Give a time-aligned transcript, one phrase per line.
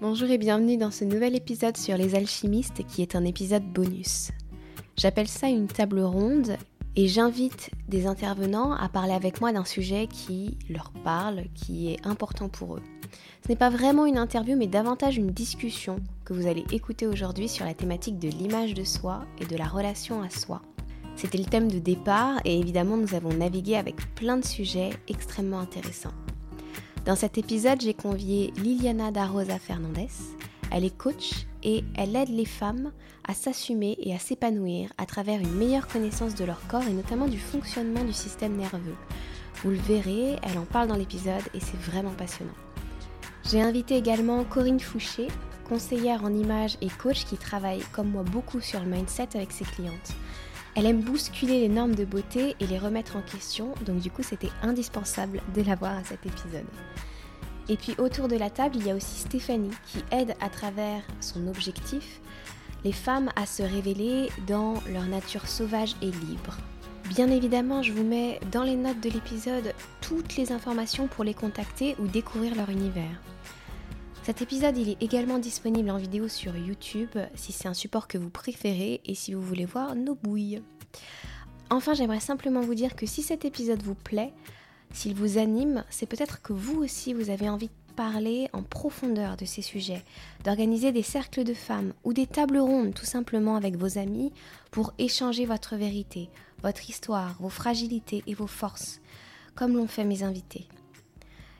[0.00, 4.30] Bonjour et bienvenue dans ce nouvel épisode sur les alchimistes qui est un épisode bonus.
[4.96, 6.56] J'appelle ça une table ronde
[6.94, 12.06] et j'invite des intervenants à parler avec moi d'un sujet qui leur parle, qui est
[12.06, 12.82] important pour eux.
[13.42, 17.48] Ce n'est pas vraiment une interview mais davantage une discussion que vous allez écouter aujourd'hui
[17.48, 20.62] sur la thématique de l'image de soi et de la relation à soi.
[21.16, 25.58] C'était le thème de départ et évidemment nous avons navigué avec plein de sujets extrêmement
[25.58, 26.14] intéressants.
[27.08, 30.10] Dans cet épisode, j'ai convié Liliana da Rosa Fernandez.
[30.70, 32.92] Elle est coach et elle aide les femmes
[33.26, 37.26] à s'assumer et à s'épanouir à travers une meilleure connaissance de leur corps et notamment
[37.26, 38.94] du fonctionnement du système nerveux.
[39.62, 42.52] Vous le verrez, elle en parle dans l'épisode et c'est vraiment passionnant.
[43.50, 45.28] J'ai invité également Corinne Fouché,
[45.66, 49.64] conseillère en images et coach qui travaille comme moi beaucoup sur le mindset avec ses
[49.64, 50.12] clientes.
[50.78, 54.22] Elle aime bousculer les normes de beauté et les remettre en question, donc du coup
[54.22, 56.68] c'était indispensable de la voir à cet épisode.
[57.68, 61.02] Et puis autour de la table, il y a aussi Stéphanie qui aide à travers
[61.18, 62.20] son objectif
[62.84, 66.56] les femmes à se révéler dans leur nature sauvage et libre.
[67.08, 71.34] Bien évidemment, je vous mets dans les notes de l'épisode toutes les informations pour les
[71.34, 73.20] contacter ou découvrir leur univers.
[74.28, 78.18] Cet épisode il est également disponible en vidéo sur YouTube si c'est un support que
[78.18, 80.60] vous préférez et si vous voulez voir nos bouilles.
[81.70, 84.32] Enfin, j'aimerais simplement vous dire que si cet épisode vous plaît,
[84.92, 89.36] s'il vous anime, c'est peut-être que vous aussi vous avez envie de parler en profondeur
[89.36, 90.04] de ces sujets,
[90.44, 94.32] d'organiser des cercles de femmes ou des tables rondes tout simplement avec vos amis
[94.70, 96.30] pour échanger votre vérité,
[96.62, 99.00] votre histoire, vos fragilités et vos forces,
[99.54, 100.68] comme l'ont fait mes invités.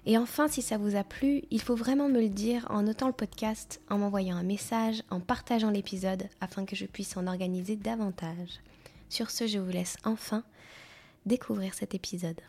[0.07, 3.09] Et enfin, si ça vous a plu, il faut vraiment me le dire en notant
[3.09, 7.77] le podcast, en m'envoyant un message, en partageant l'épisode, afin que je puisse en organiser
[7.77, 8.61] davantage.
[9.09, 10.45] Sur ce, je vous laisse enfin
[11.25, 12.41] découvrir cet épisode.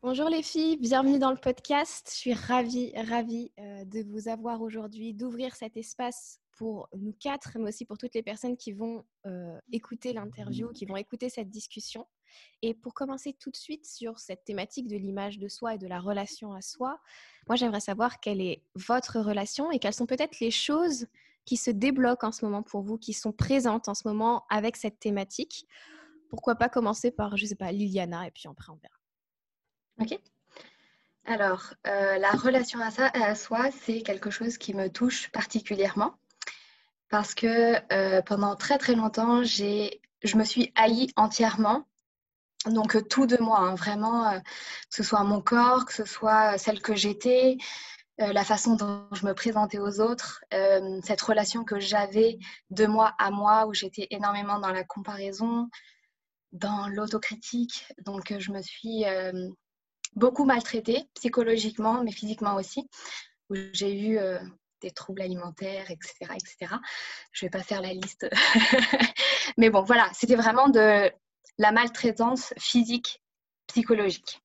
[0.00, 2.08] Bonjour les filles, bienvenue dans le podcast.
[2.12, 7.56] Je suis ravie, ravie euh, de vous avoir aujourd'hui, d'ouvrir cet espace pour nous quatre,
[7.56, 11.50] mais aussi pour toutes les personnes qui vont euh, écouter l'interview, qui vont écouter cette
[11.50, 12.06] discussion.
[12.62, 15.88] Et pour commencer tout de suite sur cette thématique de l'image de soi et de
[15.88, 17.00] la relation à soi,
[17.48, 21.06] moi j'aimerais savoir quelle est votre relation et quelles sont peut-être les choses
[21.44, 24.76] qui se débloquent en ce moment pour vous, qui sont présentes en ce moment avec
[24.76, 25.66] cette thématique.
[26.28, 28.94] Pourquoi pas commencer par, je ne sais pas, Liliana et puis après on verra.
[30.00, 30.18] Ok.
[31.24, 36.14] Alors, euh, la relation à, ça, à soi, c'est quelque chose qui me touche particulièrement
[37.10, 41.86] parce que euh, pendant très très longtemps, je me suis haïe entièrement
[42.66, 46.58] donc euh, tout de moi, hein, vraiment, que ce soit mon corps, que ce soit
[46.58, 47.56] celle que j'étais,
[48.20, 50.44] euh, la façon dont je me présentais aux autres,
[51.02, 52.38] cette relation que j'avais
[52.70, 55.68] de moi à moi, où j'étais énormément dans la comparaison,
[56.52, 57.86] dans l'autocritique.
[58.04, 59.04] Donc je me suis
[60.14, 62.88] beaucoup maltraitée psychologiquement, mais physiquement aussi,
[63.48, 64.18] où j'ai eu
[64.82, 66.74] des troubles alimentaires, etc., etc.
[67.32, 68.28] Je ne vais pas faire la liste,
[69.56, 71.10] mais bon, voilà, c'était vraiment de
[71.58, 73.22] la maltraitance physique,
[73.68, 74.42] psychologique.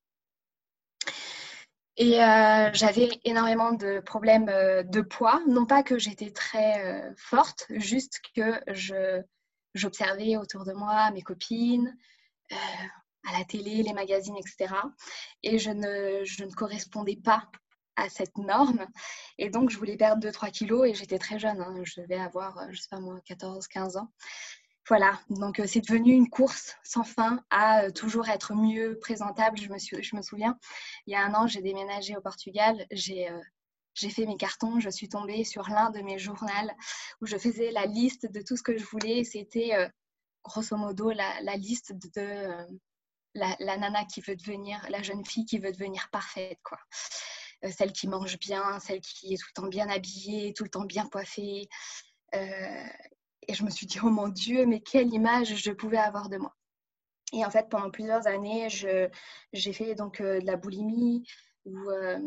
[2.00, 5.41] Et euh, j'avais énormément de problèmes euh, de poids.
[5.47, 8.62] Non pas que j'étais très euh, forte, juste que
[9.74, 11.97] j'observais autour de moi mes copines,
[12.52, 14.75] à la télé, les magazines, etc.
[15.41, 17.50] Et je ne, je ne correspondais pas
[17.96, 18.85] à cette norme.
[19.40, 21.59] Et donc, je voulais perdre 2-3 kilos et j'étais très jeune.
[21.59, 21.81] Hein.
[21.84, 24.14] Je devais avoir, je sais pas moi, 14-15 ans.
[24.88, 29.58] Voilà, donc euh, c'est devenu une course sans fin à euh, toujours être mieux présentable.
[29.58, 30.58] Je me, souviens,
[31.06, 33.42] il y a un an, j'ai déménagé au Portugal, j'ai euh,
[33.96, 36.72] j'ai fait mes cartons, je suis tombée sur l'un de mes journaux
[37.20, 39.24] où je faisais la liste de tout ce que je voulais.
[39.24, 39.72] C'était
[40.44, 42.47] grosso modo la, liste de
[43.34, 46.78] la, la, nana qui veut devenir, la jeune fille qui veut devenir parfaite, quoi.
[47.72, 50.86] celle qui mange bien, celle qui est tout le temps bien habillée, tout le temps
[50.86, 51.68] bien coiffée.
[53.47, 56.38] Et je me suis dit, oh mon Dieu, mais quelle image je pouvais avoir de
[56.38, 56.56] moi.
[57.34, 61.26] Et en fait, pendant plusieurs années, j'ai fait donc euh, de la boulimie,
[61.67, 62.17] où euh,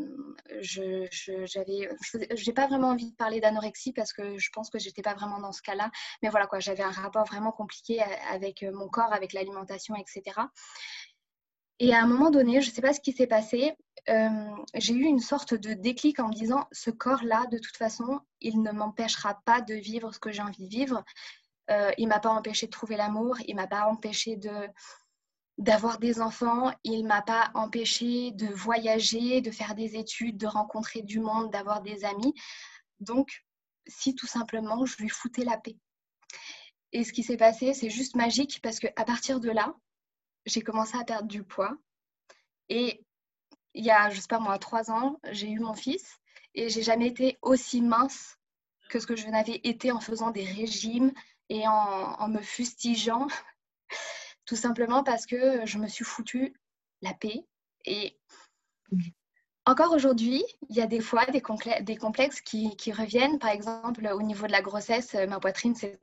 [0.61, 1.07] je
[1.47, 1.89] j'avais
[2.35, 5.41] j'ai pas vraiment envie de parler d'anorexie parce que je pense que j'étais pas vraiment
[5.41, 5.91] dans ce cas-là
[6.23, 10.37] mais voilà quoi j'avais un rapport vraiment compliqué avec mon corps avec l'alimentation etc
[11.81, 13.75] et à un moment donné, je ne sais pas ce qui s'est passé,
[14.11, 14.29] euh,
[14.75, 18.61] j'ai eu une sorte de déclic en me disant, ce corps-là, de toute façon, il
[18.63, 21.03] ne m'empêchera pas de vivre ce que j'ai envie de vivre.
[21.71, 24.69] Euh, il ne m'a pas empêché de trouver l'amour, il ne m'a pas empêché de
[25.59, 31.03] d'avoir des enfants, il m'a pas empêché de voyager, de faire des études, de rencontrer
[31.03, 32.33] du monde, d'avoir des amis.
[32.99, 33.45] Donc,
[33.87, 35.77] si tout simplement je lui foutais la paix.
[36.93, 39.75] Et ce qui s'est passé, c'est juste magique parce qu'à partir de là,
[40.47, 41.77] j'ai commencé à perdre du poids.
[42.69, 43.05] Et
[43.75, 46.19] il y a, je sais pas moi, trois ans, j'ai eu mon fils.
[46.55, 48.39] et j'ai jamais été aussi mince
[48.89, 51.13] que ce que je n'avais été en faisant des régimes
[51.49, 53.27] et en, me fustigeant,
[54.45, 56.55] tout simplement parce que je me suis foutu
[57.03, 57.45] la paix.
[57.85, 58.19] Et
[59.67, 63.39] encore aujourd'hui, il y a des fois des, complexes qui, qui, reviennent.
[63.39, 65.99] Par exemple, au niveau de la grossesse, ma poitrine s'est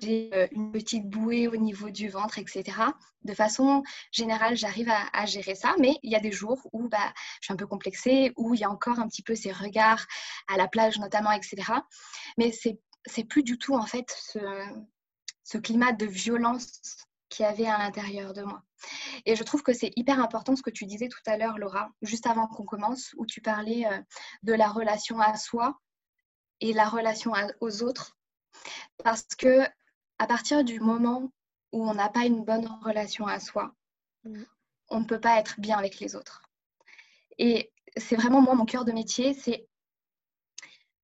[0.00, 2.64] j'ai euh, une petite bouée au niveau du ventre, etc.
[3.22, 3.82] De façon
[4.12, 7.52] générale, j'arrive à, gérer ça, mais il y a des jours où bah, je suis
[7.52, 10.04] un peu complexée, où il y a encore un petit peu ces regards
[10.48, 11.72] à la plage notamment, etc.
[12.38, 14.38] Mais c'est c'est plus du tout en fait ce,
[15.42, 16.80] ce climat de violence
[17.28, 18.62] qu'il y avait à l'intérieur de moi.
[19.26, 21.90] Et je trouve que c'est hyper important ce que tu disais tout à l'heure, Laura,
[22.02, 23.98] juste avant qu'on commence, où tu parlais euh,
[24.42, 25.78] de la relation à soi
[26.60, 28.16] et la relation aux autres.
[29.02, 29.62] Parce que
[30.18, 31.32] à partir du moment
[31.72, 33.74] où on n'a pas une bonne relation à soi,
[34.24, 34.42] mm.
[34.88, 36.42] on ne peut pas être bien avec les autres.
[37.38, 39.66] Et c'est vraiment moi mon cœur de métier, c'est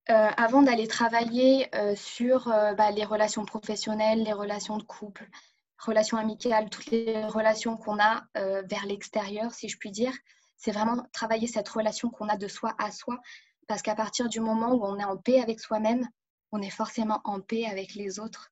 [0.09, 5.29] euh, avant d'aller travailler euh, sur euh, bah, les relations professionnelles, les relations de couple,
[5.77, 10.13] relations amicales, toutes les relations qu'on a vers l'extérieur, si je puis dire,
[10.57, 13.19] c'est vraiment travailler cette relation qu'on a de soi à soi,
[13.67, 16.07] parce qu'à partir du moment où on est en paix avec soi-même,
[16.51, 18.51] on est forcément en paix avec les autres.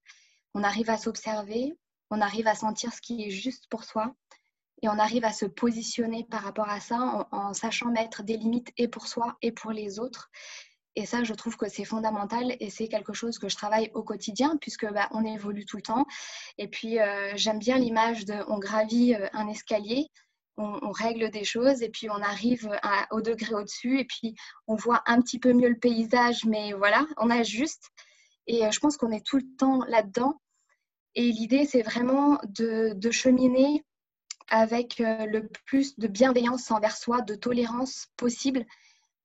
[0.53, 1.77] On arrive à s'observer,
[2.09, 4.15] on arrive à sentir ce qui est juste pour soi
[4.81, 8.71] et on arrive à se positionner par rapport à ça en, sachant mettre des limites
[8.77, 10.29] et pour soi et pour les autres.
[10.95, 14.03] Et ça, je trouve que c'est fondamental et c'est quelque chose que je travaille au
[14.03, 16.05] quotidien puisque bah, on évolue tout le temps.
[16.57, 20.09] Et puis, euh, j'aime bien l'image de on gravit euh, un escalier
[20.59, 22.69] on, règle des choses et puis on arrive
[23.11, 24.35] au degré au-dessus et puis
[24.67, 27.89] on voit un petit peu mieux le paysage, mais voilà, on ajuste.
[28.47, 30.41] Et euh, je pense qu'on est tout le temps là-dedans.
[31.15, 33.83] Et l'idée, c'est vraiment de, cheminer
[34.49, 38.65] avec euh, le plus de bienveillance envers soi, de tolérance possible,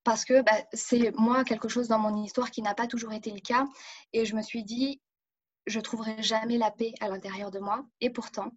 [0.05, 3.31] parce que bah, c'est moi quelque chose dans mon histoire qui n'a pas toujours été
[3.31, 3.67] le cas.
[4.13, 5.01] Et je me suis dit,
[5.67, 7.85] je trouverai jamais la paix à l'intérieur de moi.
[8.01, 8.53] Et pourtant,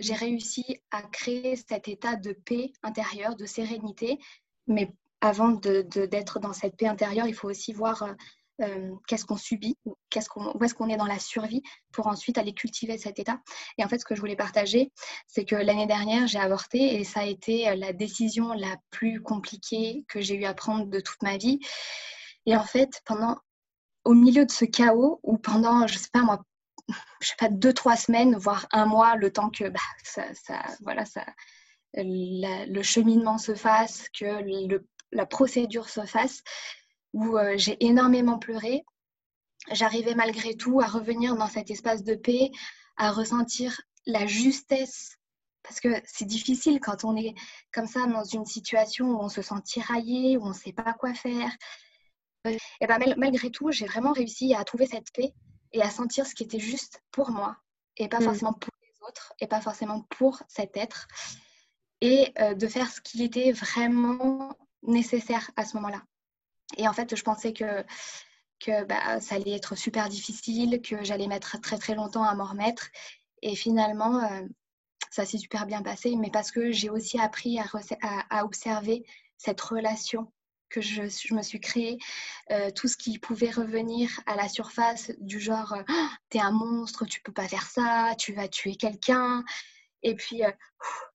[0.00, 4.18] j'ai réussi à créer cet état de paix intérieure, de sérénité.
[4.66, 8.12] Mais avant d'être dans cette paix intérieure, il faut aussi voir euh,
[8.62, 9.76] euh, qu'est-ce qu'on subit,
[10.10, 11.62] qu'est-ce qu'on, où est-ce qu'on est dans la survie
[11.92, 13.40] pour ensuite aller cultiver cet état.
[13.78, 14.92] Et en fait, ce que je voulais partager,
[15.26, 19.22] c'est que l'année dernière, j'ai avorté et ça a été euh, la décision la plus
[19.22, 21.58] compliquée que j'ai eu à prendre de toute ma vie.
[22.46, 23.36] Et en fait, pendant,
[24.04, 26.42] au milieu de ce chaos, ou pendant, je sais pas moi,
[27.20, 30.24] je sais pas, deux, trois semaines, voire un mois, le temps que bah, ça,
[30.82, 31.24] voilà, ça,
[31.94, 34.80] le cheminement se fasse, que
[35.12, 36.42] la procédure se fasse,
[37.12, 38.84] où euh, j'ai énormément pleuré.
[39.72, 42.50] J'arrivais malgré tout à revenir dans cet espace de paix,
[42.96, 45.16] à ressentir la justesse,
[45.62, 47.34] parce que c'est difficile quand on est
[47.72, 50.94] comme ça dans une situation où on se sent tiraillé, où on ne sait pas
[50.94, 51.50] quoi faire.
[52.46, 55.34] Et ben, malgré tout, j'ai vraiment réussi à trouver cette paix
[55.72, 57.56] et à sentir ce qui était juste pour moi
[57.96, 58.24] et pas mm.
[58.24, 61.08] forcément pour les autres et pas forcément pour cet être
[62.00, 66.02] et euh, de faire ce qui était vraiment nécessaire à ce moment-là.
[66.76, 67.84] Et en fait, je pensais que,
[68.58, 72.44] que bah, ça allait être super difficile, que j'allais mettre très très longtemps à m'en
[72.44, 72.88] remettre.
[73.42, 74.46] Et finalement, euh,
[75.10, 77.66] ça s'est super bien passé, mais parce que j'ai aussi appris à,
[78.30, 79.04] à, observer
[79.36, 80.32] cette relation
[80.70, 81.02] que je,
[81.34, 81.98] me suis créée,
[82.50, 86.52] euh, tout ce qui pouvait revenir à la surface du genre tu oh, t'es un
[86.52, 89.44] monstre, tu peux pas faire ça, tu vas tuer quelqu'un.
[90.02, 90.50] Et puis, euh,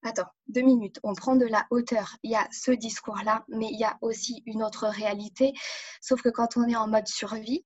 [0.03, 2.17] attends, deux minutes, on prend de la hauteur.
[2.23, 5.53] Il y a ce discours-là, mais il y a aussi une autre réalité.
[6.01, 7.65] Sauf que quand on est en mode survie,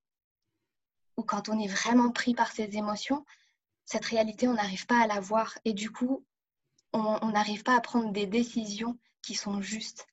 [1.16, 3.26] ou quand on est vraiment pris par ses émotions,
[3.84, 5.58] cette réalité, on n'arrive pas à la voir.
[5.64, 6.24] Et du coup,
[6.92, 10.06] on n'arrive pas à prendre des décisions qui sont justes.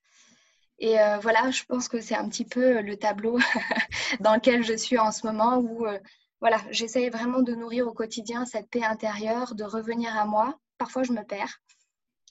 [0.78, 3.38] Et euh, voilà, je pense que c'est un petit peu le tableau
[4.20, 5.98] dans lequel je suis en ce moment où euh,
[6.40, 10.58] voilà, j'essaye vraiment de nourrir au quotidien cette paix intérieure, de revenir à moi.
[10.78, 11.58] Parfois, je me perds.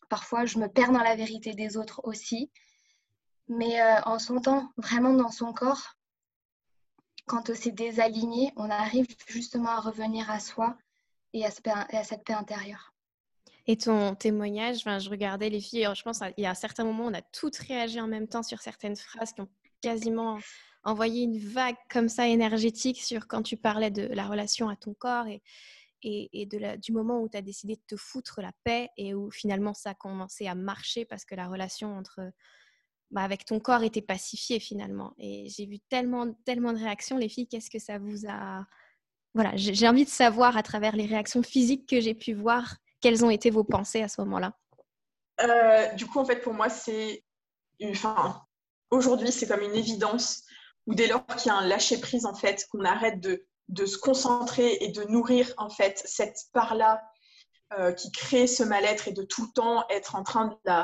[0.09, 2.49] Parfois, je me perds dans la vérité des autres aussi.
[3.49, 5.95] Mais euh, en sentant vraiment dans son corps,
[7.25, 10.77] quand c'est désaligné, on arrive justement à revenir à soi
[11.33, 12.93] et à cette paix intérieure.
[13.67, 17.05] Et ton témoignage, je regardais les filles, je pense qu'il y a un certain moment,
[17.05, 19.49] on a toutes réagi en même temps sur certaines phrases qui ont
[19.81, 20.39] quasiment
[20.83, 24.93] envoyé une vague comme ça énergétique sur quand tu parlais de la relation à ton
[24.93, 25.41] corps et,
[26.01, 29.29] et, de du moment où tu as décidé de te foutre la paix et où
[29.31, 32.21] finalement ça a commencé à marcher parce que la relation entre
[33.11, 35.13] bah, avec ton corps était pacifiée finalement.
[35.17, 37.17] Et j'ai vu tellement, tellement de réactions.
[37.17, 38.65] Les filles, qu'est-ce que ça vous a...
[39.33, 43.23] Voilà, j'ai envie de savoir à travers les réactions physiques que j'ai pu voir quelles
[43.23, 44.53] ont été vos pensées à ce moment-là?
[45.41, 47.23] Euh, Du coup, en fait, pour moi, c'est
[48.89, 50.43] aujourd'hui, c'est comme une évidence,
[50.87, 54.77] ou dès lors qu'il y a un lâcher-prise, en fait, qu'on arrête de, se concentrer
[54.81, 57.03] et de nourrir, en fait, cette part-là
[57.77, 60.83] euh, qui crée ce mal-être et de tout le temps être en train de,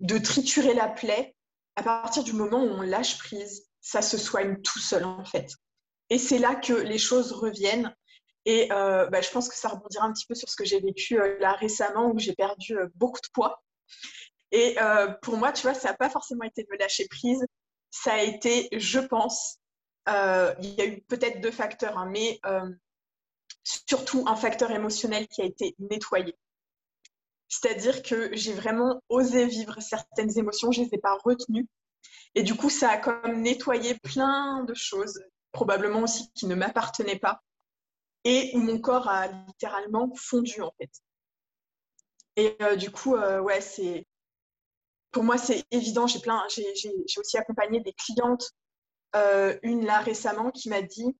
[0.00, 1.36] de triturer la plaie,
[1.76, 5.52] à partir du moment où on lâche prise, ça se soigne tout seul, en fait.
[6.10, 7.94] Et c'est là que les choses reviennent.
[8.46, 10.80] Et euh, bah, je pense que ça rebondira un petit peu sur ce que j'ai
[10.80, 13.62] vécu euh, là récemment, où j'ai perdu beaucoup de poids.
[14.52, 14.76] Et
[15.22, 17.44] pour moi, tu vois, ça n'a pas forcément été de lâcher prise,
[17.90, 19.58] ça a été, je pense,
[20.08, 22.70] euh, il y a eu peut-être deux facteurs, hein, mais euh,
[23.62, 26.36] surtout un facteur émotionnel qui a été nettoyé.
[27.48, 31.68] C'est-à-dire que j'ai vraiment osé vivre certaines émotions, je ne les ai pas retenues.
[32.34, 35.22] Et du coup, ça a comme nettoyé plein de choses,
[35.52, 37.42] probablement aussi qui ne m'appartenaient pas,
[38.24, 40.90] et où mon corps a littéralement fondu en fait.
[42.36, 44.06] Et euh, du coup, ouais, c'est
[45.14, 46.06] pour moi, c'est évident.
[46.06, 48.50] J'ai plein, j'ai aussi accompagné des clientes,
[49.14, 51.16] euh, une là récemment qui m'a dit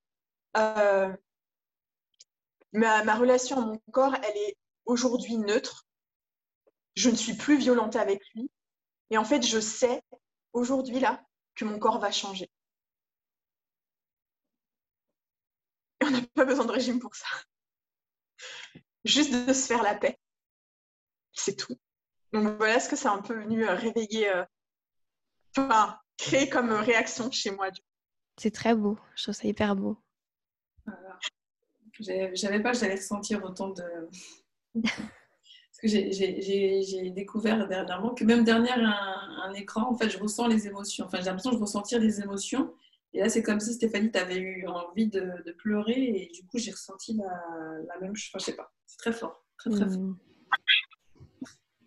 [0.56, 1.14] euh,
[2.73, 5.87] ma, relation à mon corps, elle est aujourd'hui neutre.
[6.96, 8.50] Je ne suis plus violente avec lui.
[9.11, 10.02] Et en fait, je sais
[10.52, 12.50] aujourd'hui là que mon corps va changer.
[16.04, 17.26] On n'a pas besoin de régime pour ça.
[19.04, 20.18] Juste de se faire la paix.
[21.32, 21.76] C'est tout.
[22.32, 24.44] Donc voilà ce que c'est un peu venu euh, réveiller, euh,
[25.56, 27.68] enfin, créer comme réaction chez moi.
[28.38, 29.96] C'est très beau, je trouve ça hyper beau.
[32.00, 33.84] J'avais pas que j'allais ressentir autant de.
[34.82, 40.66] Parce que j'ai découvert dernièrement que même derrière un, écran, en fait, je ressens les
[40.66, 41.06] émotions.
[41.06, 42.75] Enfin, j'ai l'impression de ressentir les émotions.
[43.14, 45.92] Et là, c'est comme si Stéphanie, tu avais eu envie de, pleurer.
[45.94, 48.30] Et du coup, j'ai ressenti la, même chose.
[48.35, 48.73] Enfin, je sais pas.
[48.87, 49.47] C'est très fort.
[49.56, 49.99] Très, très fort.
[49.99, 50.18] Mmh.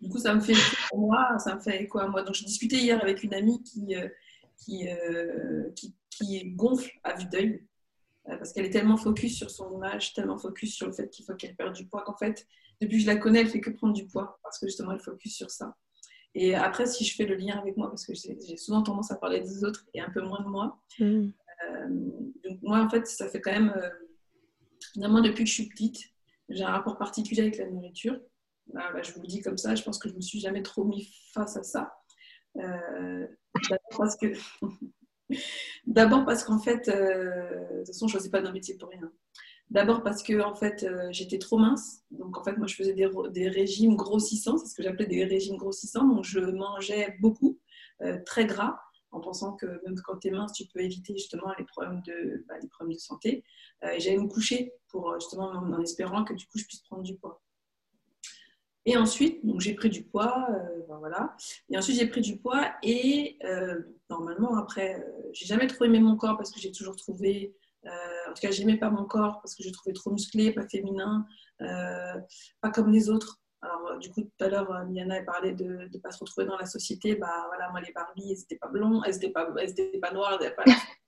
[0.00, 0.54] Du coup, ça me fait
[0.88, 2.22] pour moi, ça me fait quoi moi.
[2.22, 4.08] Donc, je discutais hier avec une amie qui, euh,
[4.70, 7.66] euh, qui, qui, gonfle à vue d'œil
[8.28, 11.24] euh, parce qu'elle est tellement focus sur son image, tellement focus sur le fait qu'il
[11.24, 12.46] faut qu'elle perde du poids qu'en fait,
[12.80, 15.00] depuis que je la connais, elle fait que prendre du poids parce que justement, elle
[15.00, 15.76] focus sur ça.
[16.34, 19.16] Et après, si je fais le lien avec moi, parce que j'ai souvent tendance à
[19.16, 21.28] parler des autres et un peu moins de moi, mm.
[22.44, 23.74] donc moi, en fait, ça fait quand même,
[24.92, 25.98] finalement, depuis que je suis petite,
[26.48, 28.18] j'ai un rapport particulier avec la nourriture.
[28.72, 30.40] Bah, bah, je vous le dis comme ça, je pense que je ne me suis
[30.40, 31.98] jamais trop mis face à ça.
[32.56, 33.26] Euh,
[33.68, 34.32] d'abord parce que,
[35.86, 38.90] d'abord parce qu'en fait, euh, de toute façon, je ne choisis pas d'un métier pour
[38.90, 39.10] rien.
[39.70, 42.02] D'abord parce que en fait, euh, j'étais trop mince.
[42.10, 45.56] Donc en fait, moi, je faisais des, régimes grossissants, c'est ce que j'appelais des régimes
[45.56, 46.06] grossissants.
[46.06, 47.58] Donc je mangeais beaucoup,
[48.24, 48.78] très gras,
[49.10, 52.44] en pensant que même quand tu es mince, tu peux éviter justement les problèmes de,
[52.48, 53.44] bah, les problèmes de santé.
[53.82, 57.16] et j'allais me coucher pour justement en espérant que du coup, je puisse prendre du
[57.16, 57.42] poids.
[58.88, 61.36] Et ensuite, donc j'ai pris du poids, euh, ben voilà.
[61.68, 66.00] Et ensuite j'ai pris du poids et euh, normalement après, euh, j'ai jamais trop aimé
[66.00, 67.54] mon corps parce que j'ai toujours trouvé,
[67.86, 71.26] en tout cas j'aimais pas mon corps parce que je trouvais trop musclé, pas féminin,
[71.58, 73.40] pas comme les autres.
[73.60, 76.66] Alors du coup tout à l'heure Miana parlé de ne pas se retrouver dans la
[76.66, 77.16] société.
[77.16, 80.48] Bah voilà, moi les Barbie, elles n'étaient pas blondes, elles n'étaient pas, pas noires, elles
[80.48, 80.64] n'étaient pas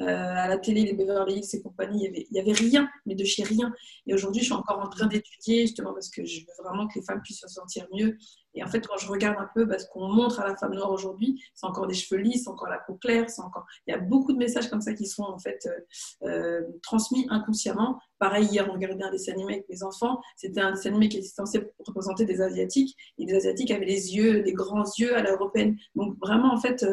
[0.00, 3.24] euh, à la télé, les Beverly Hills et compagnie, il n'y avait, rien, mais de
[3.24, 3.72] chez rien.
[4.06, 6.98] Et aujourd'hui, je suis encore en train d'étudier justement parce que je veux vraiment que
[6.98, 8.16] les femmes puissent se sentir mieux.
[8.54, 10.90] Et en fait, quand je regarde un peu parce qu'on montre à la femme noire
[10.90, 13.64] aujourd'hui, c'est encore des cheveux lisses, encore la peau claire, c'est encore.
[13.86, 17.26] Il y a beaucoup de messages comme ça qui sont en fait euh, euh, transmis
[17.30, 18.00] inconsciemment.
[18.18, 20.20] Pareil, hier, on regardait un dessin animé avec mes enfants.
[20.36, 22.96] C'était un dessin animé qui était censé représenter des Asiatiques.
[23.18, 25.76] Et les Asiatiques avaient les yeux, des grands yeux à l'européenne.
[25.94, 26.84] Donc vraiment, en fait,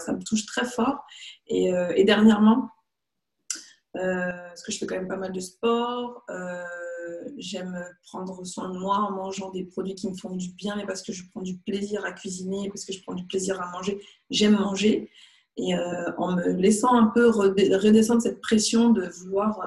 [0.00, 1.04] ça me touche très fort.
[1.46, 2.70] Et, euh, dernièrement,
[3.96, 6.62] euh, parce que je fais quand même pas mal de sport, euh,
[7.38, 10.86] j'aime prendre soin de moi en mangeant des produits qui me font du bien, mais
[10.86, 13.70] parce que je prends du plaisir à cuisiner, parce que je prends du plaisir à
[13.70, 15.10] manger, j'aime manger.
[15.56, 15.74] Et
[16.16, 19.60] en me laissant un peu redescendre cette pression de vouloir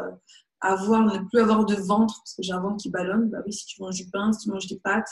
[0.61, 3.53] avoir, ne plus avoir de ventre, parce que j'ai un ventre qui ballonne, bah oui,
[3.53, 5.11] si tu manges du pain, si tu manges des pâtes,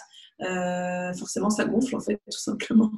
[1.19, 2.91] forcément ça gonfle en fait, tout simplement.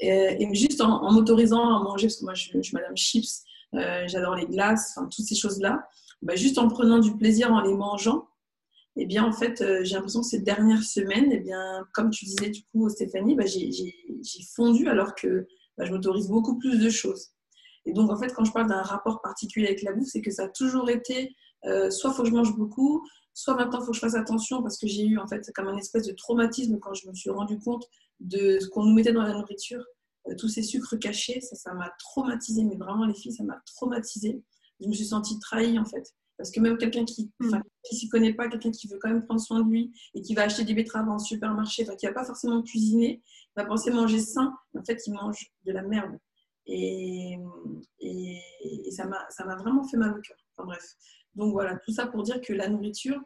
[0.00, 3.42] Et, juste en, m'autorisant à manger, parce que moi je, suis Madame Chips,
[3.74, 5.86] euh, j'adore les glaces, toutes ces choses-là,
[6.22, 8.28] bah, juste en prenant du plaisir en les mangeant,
[8.96, 11.84] et eh bien en fait euh, j'ai l'impression que ces dernières semaines, et eh bien,
[11.92, 13.92] comme tu disais du coup Stéphanie, bah, j'ai
[14.54, 15.46] fondu alors que
[15.76, 17.30] bah, je m'autorise beaucoup plus de choses.
[17.86, 20.30] Et donc en fait quand je parle d'un rapport particulier avec la bouffe, c'est que
[20.30, 21.34] ça a toujours été
[21.66, 24.78] euh, soit faut que je mange beaucoup, soit maintenant faut que je fasse attention parce
[24.78, 27.58] que j'ai eu en fait comme un espèce de traumatisme quand je me suis rendu
[27.58, 27.84] compte
[28.20, 29.84] de ce qu'on nous mettait dans la nourriture,
[30.28, 33.60] euh, tous ces sucres cachés, ça, ça m'a traumatisé, mais vraiment les filles, ça m'a
[33.66, 34.42] traumatisé.
[34.80, 36.14] Je me suis sentie trahie en fait.
[36.36, 37.62] Parce que même quelqu'un qui ne mm.
[37.84, 40.42] s'y connaît pas, quelqu'un qui veut quand même prendre soin de lui et qui va
[40.42, 43.22] acheter des betteraves en supermarché, enfin, qui va pas forcément cuisiner,
[43.56, 46.18] va penser manger sain, en fait, il mange de la merde.
[46.66, 47.38] Et,
[48.00, 48.40] et,
[48.90, 50.36] ça m'a vraiment fait mal au cœur.
[50.56, 50.94] Enfin bref.
[51.34, 53.20] Donc voilà, tout ça pour dire que la nourriture,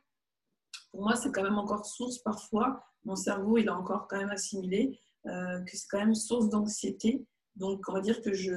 [0.90, 2.84] pour moi, c'est quand même encore source parfois.
[3.04, 7.26] Mon cerveau, il a encore quand même assimilé euh, que c'est quand même source d'anxiété.
[7.56, 8.52] Donc, on va dire que je,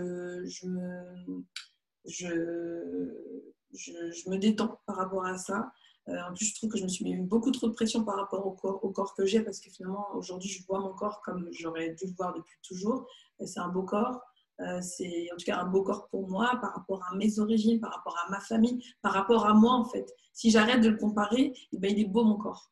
[4.27, 5.71] me, détends par rapport à ça.
[6.09, 8.15] Euh, en plus, je trouve que je me suis mis beaucoup trop de pression par
[8.15, 11.21] rapport au corps, au corps que j'ai parce que finalement, aujourd'hui, je vois mon corps
[11.21, 13.07] comme j'aurais dû le voir depuis toujours.
[13.43, 14.21] C'est un beau corps.
[14.61, 17.79] Euh, c'est en tout cas un beau corps pour moi par rapport à mes origines,
[17.79, 20.13] par rapport à ma famille, par rapport à moi en fait.
[20.33, 22.71] Si j'arrête de le comparer, eh ben, il est beau mon corps.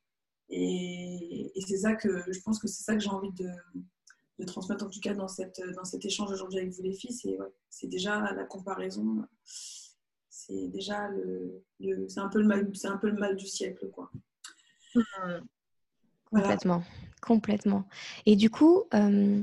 [0.50, 3.50] Et, c'est ça que je pense que c'est ça que j'ai envie de,
[4.40, 7.14] de, transmettre en tout cas dans, cette, dans cet échange aujourd'hui avec vous les filles.
[7.14, 7.38] C'est
[7.70, 9.24] c'est déjà la comparaison,
[10.30, 11.64] c'est déjà le,
[12.08, 14.12] c'est un peu le mal, c'est un peu le mal du siècle quoi.
[16.32, 16.84] Complètement,
[17.22, 17.88] complètement.
[18.26, 19.42] Et du coup, euh,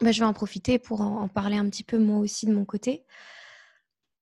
[0.00, 2.64] bah, je vais en profiter pour en, parler un petit peu moi aussi de mon
[2.64, 3.04] côté.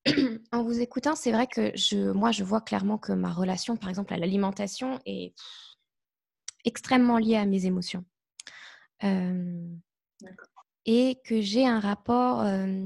[0.52, 3.88] en vous écoutant, c'est vrai que je, moi, je vois clairement que ma relation, par
[3.88, 5.34] exemple, à l'alimentation est
[6.66, 8.04] extrêmement liée à mes émotions.
[9.04, 9.66] Euh,
[10.84, 12.84] et que j'ai un rapport, euh,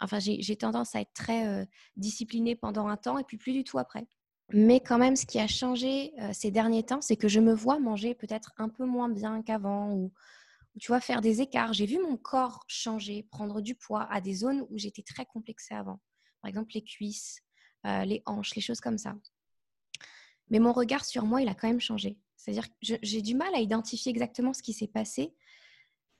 [0.00, 1.64] enfin, j'ai tendance à être très euh,
[1.96, 4.06] disciplinée pendant un temps et puis plus du tout après.
[4.52, 7.80] Mais quand même, ce qui a changé ces derniers temps, c'est que je me vois
[7.80, 10.12] manger peut-être un peu moins bien qu'avant ou
[10.78, 11.72] tu vois, faire des écarts.
[11.72, 15.74] J'ai vu mon corps changer, prendre du poids à des zones où j'étais très complexée
[15.74, 16.00] avant.
[16.42, 17.40] Par exemple, les cuisses,
[17.82, 19.16] les hanches, les choses comme ça.
[20.50, 22.16] Mais mon regard sur moi, il a quand même changé.
[22.46, 25.34] C'est-à-dire que j'ai du mal à identifier exactement ce qui s'est passé.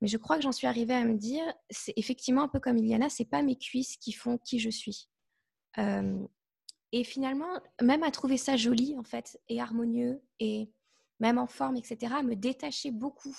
[0.01, 2.77] Mais je crois que j'en suis arrivée à me dire, c'est effectivement un peu comme
[2.77, 5.09] Iliana, c'est pas mes cuisses qui font qui je suis.
[5.79, 6.19] Euh,
[6.91, 10.69] et finalement, même à trouver ça joli en fait et harmonieux et
[11.21, 13.37] même en forme, etc., à me détacher beaucoup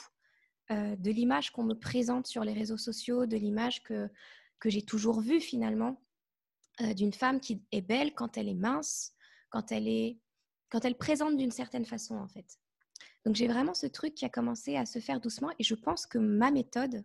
[0.71, 4.09] euh, de l'image qu'on me présente sur les réseaux sociaux, de l'image que,
[4.59, 6.01] que j'ai toujours vue finalement,
[6.81, 9.13] euh, d'une femme qui est belle quand elle est mince,
[9.49, 10.17] quand elle, est,
[10.69, 12.57] quand elle présente d'une certaine façon en fait.
[13.25, 16.05] Donc j'ai vraiment ce truc qui a commencé à se faire doucement et je pense
[16.05, 17.03] que ma méthode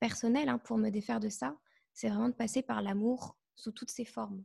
[0.00, 1.58] personnelle hein, pour me défaire de ça,
[1.92, 4.44] c'est vraiment de passer par l'amour sous toutes ses formes.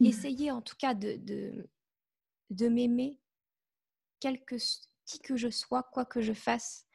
[0.00, 0.06] Mmh.
[0.06, 1.70] Essayer en tout cas de, de,
[2.50, 3.20] de m'aimer,
[4.20, 6.86] qui que je sois, quoi que je fasse,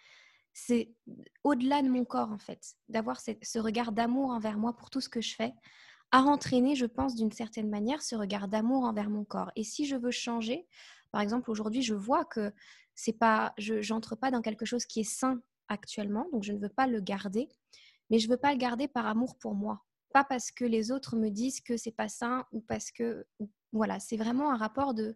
[0.53, 0.95] c'est
[1.43, 5.09] au-delà de mon corps en fait, d'avoir ce regard d'amour envers moi pour tout ce
[5.09, 5.53] que je fais,
[6.11, 9.51] à entraîner, je pense, d'une certaine manière, ce regard d'amour envers mon corps.
[9.55, 10.67] Et si je veux changer,
[11.11, 12.53] par exemple, aujourd'hui, je vois que
[12.97, 16.57] c'est pas, je n'entre pas dans quelque chose qui est sain actuellement, donc je ne
[16.57, 17.47] veux pas le garder,
[18.09, 21.15] mais je veux pas le garder par amour pour moi, pas parce que les autres
[21.15, 23.25] me disent que c'est pas sain ou parce que,
[23.71, 25.15] voilà, c'est vraiment un rapport de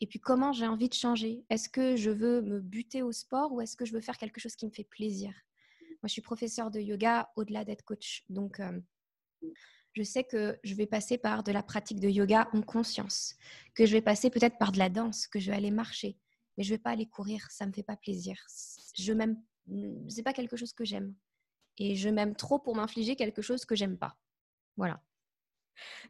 [0.00, 1.46] et puis comment j'ai envie de changer?
[1.48, 4.40] Est-ce que je veux me buter au sport ou est-ce que je veux faire quelque
[4.40, 5.32] chose qui me fait plaisir?
[5.80, 8.24] Moi, je suis professeure de yoga au-delà d'être coach.
[8.28, 8.80] Donc, euh,
[9.92, 13.36] je sais que je vais passer par de la pratique de yoga en conscience,
[13.74, 16.18] que je vais passer peut-être par de la danse, que je vais aller marcher,
[16.56, 18.36] mais je vais pas aller courir, ça me fait pas plaisir.
[18.96, 19.40] Je m'aime,
[20.08, 21.14] c'est pas quelque chose que j'aime,
[21.78, 24.16] et je m'aime trop pour m'infliger quelque chose que j'aime pas.
[24.76, 25.02] Voilà.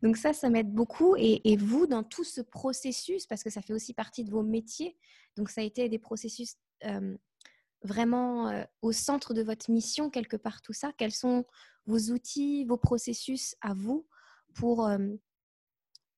[0.02, 1.16] Donc ça, ça m'aide beaucoup.
[1.16, 4.96] Et, vous, dans tout ce processus, parce que ça fait aussi partie de vos métiers,
[5.36, 6.56] donc ça a été des processus
[7.82, 10.92] vraiment au centre de votre mission, quelque part, tout ça.
[10.98, 11.44] Quels sont
[11.86, 14.06] vos outils, vos processus à vous
[14.54, 14.88] pour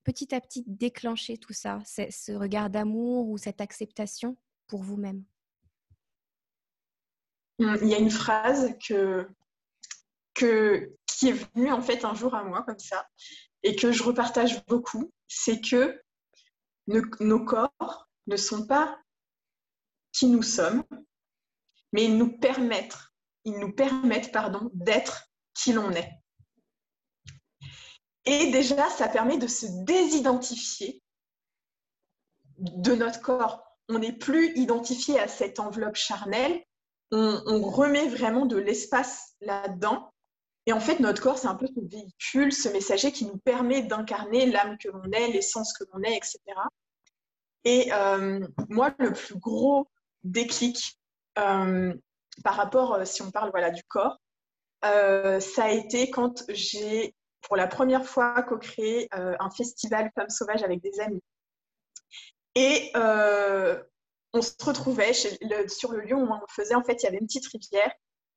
[0.06, 4.36] petit à petit déclencher tout ça, ce regard d'amour ou cette acceptation
[4.68, 5.24] pour vous-même?
[7.58, 9.28] Il y a une phrase que,
[10.32, 13.08] que, qui est venu en fait un jour à moi comme ça
[13.64, 16.00] et que je repartage beaucoup, c'est que
[16.86, 19.00] nos corps ne sont pas
[20.12, 20.84] qui nous sommes,
[21.92, 22.98] mais ils nous permettent,
[23.44, 26.12] ils nous permettent pardon, d'être qui l'on est.
[28.26, 31.02] Et déjà, ça permet de se désidentifier
[32.58, 33.62] de notre corps.
[33.88, 36.62] On n'est plus identifié à cette enveloppe charnelle.
[37.12, 40.12] on remet vraiment de l'espace là-dedans
[40.66, 43.82] et en fait, notre corps, c'est un peu ce véhicule, ce messager qui nous permet
[43.82, 46.40] d'incarner l'âme que l'on est, l'essence que l'on est, etc.
[47.64, 49.88] Et euh, moi, le plus gros
[50.24, 50.98] déclic
[51.38, 51.94] euh,
[52.42, 54.18] par rapport, euh, si on parle voilà, du corps,
[54.82, 57.12] ça a été quand j'ai,
[57.46, 61.22] pour la première fois, co-créé un festival Femmes Sauvages avec des amis.
[62.54, 67.18] Et on se retrouvait sur le lieu où on faisait, en fait, il y avait
[67.18, 67.92] une petite rivière.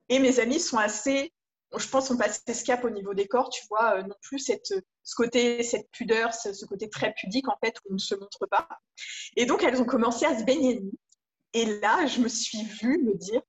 [0.09, 1.31] Et mes amis sont assez
[1.77, 4.39] je pense, on passe ce cap au niveau des corps, tu vois, euh, non plus
[4.39, 8.15] cette, ce côté, cette pudeur, ce, côté très pudique, en fait, où on ne se
[8.15, 8.67] montre pas.
[9.35, 10.81] Et donc, elles ont commencé à se baigner
[11.53, 13.41] Et là, je me suis vue me dire,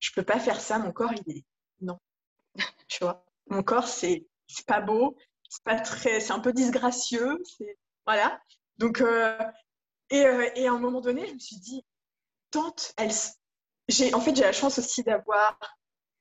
[0.00, 1.44] je peux pas faire ça, mon corps, il est.
[1.80, 1.98] Non.
[2.88, 4.26] tu vois, mon corps, c'est
[4.66, 5.16] pas beau,
[5.48, 6.20] c'est pas très.
[6.20, 7.42] C'est un peu disgracieux,
[8.06, 8.40] Voilà.
[8.78, 9.38] Donc, euh,
[10.10, 11.84] et, euh, et, à un moment donné, je me suis dit,
[12.50, 13.10] tante, elle.
[14.14, 15.58] En fait, j'ai la chance aussi d'avoir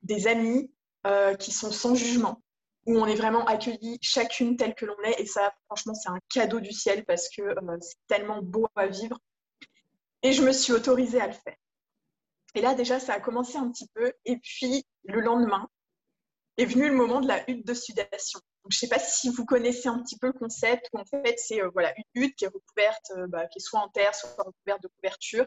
[0.03, 0.71] des amis
[1.07, 2.41] euh, qui sont sans jugement,
[2.85, 5.19] où on est vraiment accueillis chacune telle que l'on est.
[5.19, 7.41] Et ça, franchement, c'est un cadeau du ciel parce que
[7.81, 9.17] c'est tellement beau à vivre.
[10.21, 11.57] Et je me suis autorisée à le faire.
[12.55, 14.13] Et là, déjà, ça a commencé un petit peu.
[14.25, 15.67] Et puis, le lendemain,
[16.57, 18.39] est venu le moment de la hutte de sudation.
[18.69, 21.61] je ne sais pas si vous connaissez un petit peu le concept, en fait, c'est
[21.61, 24.81] euh, voilà, une hutte qui est recouverte, bah, qui est soit en terre, soit recouverte
[24.83, 25.45] de couverture,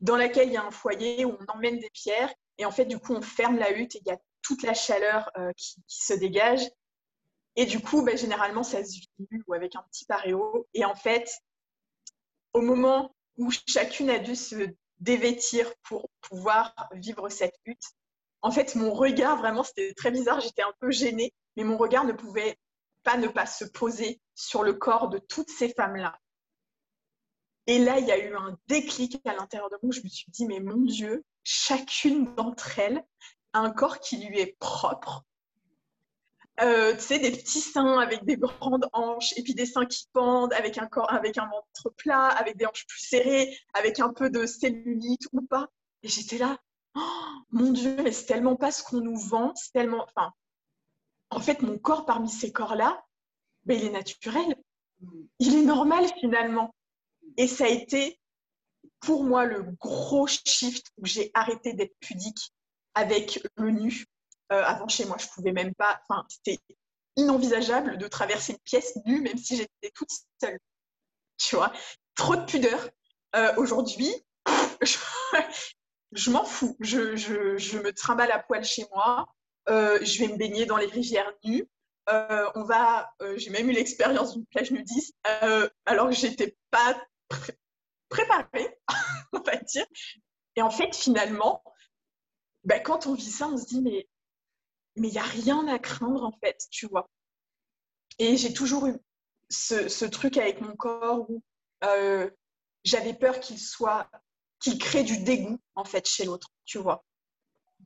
[0.00, 2.84] dans laquelle il y a un foyer où on emmène des pierres et en fait,
[2.84, 5.76] du coup, on ferme la hutte et il y a toute la chaleur euh, qui,
[5.88, 6.68] se dégage.
[7.56, 10.66] Et du coup, ben, généralement, ça se vit ou avec un petit paréo.
[10.74, 11.30] Et en fait,
[12.52, 14.68] au moment où chacune a dû se
[15.00, 17.84] dévêtir pour pouvoir vivre cette hutte,
[18.44, 20.38] en fait, mon regard, vraiment, c'était très bizarre.
[20.40, 22.58] J'étais un peu gênée, mais mon regard ne pouvait
[23.02, 26.18] pas ne pas se poser sur le corps de toutes ces femmes-là.
[27.66, 29.94] Et là, il y a eu un déclic à l'intérieur de moi.
[29.94, 33.02] Je me suis dit, mais mon Dieu, chacune d'entre elles
[33.54, 35.24] a un corps qui lui est propre.
[36.60, 40.06] Euh, tu sais, des petits seins avec des grandes hanches, et puis des seins qui
[40.12, 44.12] pendent, avec un corps, avec un ventre plat, avec des hanches plus serrées, avec un
[44.12, 45.68] peu de cellulite ou pas.
[46.02, 46.58] Et j'étais là,
[46.96, 50.04] oh, mon Dieu, mais c'est tellement pas ce qu'on nous vend, c'est tellement.
[50.04, 50.32] Enfin,
[51.30, 53.04] en fait, mon corps parmi ces corps-là,
[53.64, 54.56] ben, il est naturel.
[55.38, 56.74] Il est normal finalement.
[57.36, 58.20] Et ça a été
[59.00, 62.52] pour moi le gros shift où j'ai arrêté d'être pudique
[62.94, 64.04] avec le nu.
[64.52, 66.00] Euh, avant, chez moi, je pouvais même pas.
[66.08, 66.58] Enfin, c'était
[67.16, 70.58] inenvisageable de traverser une pièce nue, même si j'étais toute seule.
[71.38, 71.72] Tu vois,
[72.14, 72.88] trop de pudeur.
[73.34, 74.14] Euh, aujourd'hui,
[74.82, 74.96] je,
[76.30, 76.76] m'en fous.
[76.80, 79.26] Je, je, me trimballe à poil chez moi.
[79.68, 81.68] Euh, je vais me baigner dans les rivières nues.
[82.08, 85.14] on va, j'ai même eu l'expérience d'une plage nudiste,
[85.86, 87.00] alors que j'étais pas
[88.08, 88.78] préparé,
[89.32, 89.86] on va dire.
[90.56, 91.62] Et en fait, finalement,
[92.64, 94.08] ben, quand on vit ça, on se dit, mais
[94.96, 97.08] mais il n'y a rien à craindre, en fait, tu vois.
[98.18, 98.94] Et j'ai toujours eu
[99.48, 101.42] ce, truc avec mon corps où
[101.82, 102.30] euh,
[102.84, 104.08] j'avais peur qu'il soit,
[104.64, 107.04] qu'il crée du dégoût, en fait, chez l'autre, tu vois.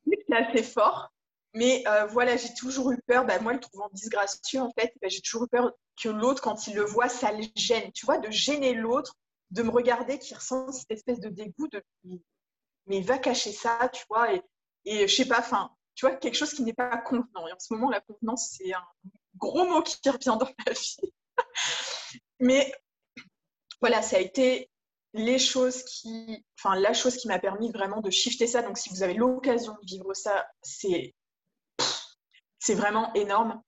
[0.06, 1.12] C'est assez fort,
[1.54, 5.10] mais euh, voilà, j'ai toujours eu peur, ben, moi, le trouvant disgracieux, en fait, ben,
[5.10, 8.18] j'ai toujours eu peur que l'autre, quand il le voit, ça le gêne, tu vois,
[8.18, 9.14] de gêner l'autre
[9.50, 11.82] de me regarder qui ressent cette espèce de dégoût de
[12.86, 14.42] mais va cacher ça, tu vois, et,
[14.84, 17.48] et je sais pas, enfin, tu vois, quelque chose qui n'est pas convenant.
[17.48, 18.86] Et en ce moment, la convenance, c'est un
[19.36, 20.96] gros mot qui revient dans ma vie.
[22.40, 22.72] mais
[23.80, 24.70] voilà, ça a été
[25.18, 28.62] les choses qui, enfin, la chose qui m'a permis vraiment de shifter ça.
[28.62, 31.14] Donc, si vous avez l'occasion de vivre ça, c'est,
[32.58, 33.60] c'est vraiment énorme.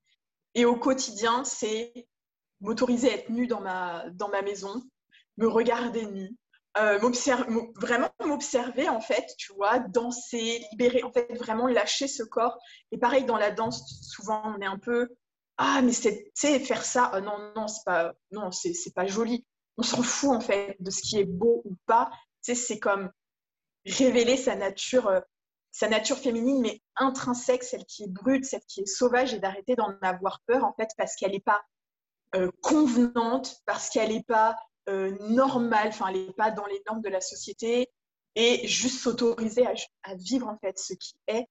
[0.54, 1.92] Et au quotidien, c'est
[2.60, 4.82] m'autoriser à être nue dans ma, dans ma maison,
[5.36, 6.36] me regarder nu,
[6.78, 6.98] euh,
[7.76, 12.58] vraiment m'observer en fait, tu vois, danser, libérer, en fait, vraiment lâcher ce corps.
[12.92, 15.08] Et pareil dans la danse, souvent on est un peu
[15.62, 19.44] ah mais c'est, faire ça, oh, non non c'est pas, non c'est, pas joli.
[19.76, 22.10] On s'en fout en fait de ce qui est beau ou pas.
[22.42, 23.10] Tu sais, c'est comme
[23.86, 25.20] révéler sa nature, euh,
[25.70, 29.76] sa nature féminine, mais intrinsèque, celle qui est brute, celle qui est sauvage, et d'arrêter
[29.76, 31.62] d'en avoir peur en fait parce qu'elle n'est pas
[32.34, 34.56] euh, convenante, parce qu'elle n'est pas
[34.88, 37.90] euh, normale, enfin, elle n'est pas dans les normes de la société,
[38.36, 41.46] et juste s'autoriser à, vivre en fait ce qui est.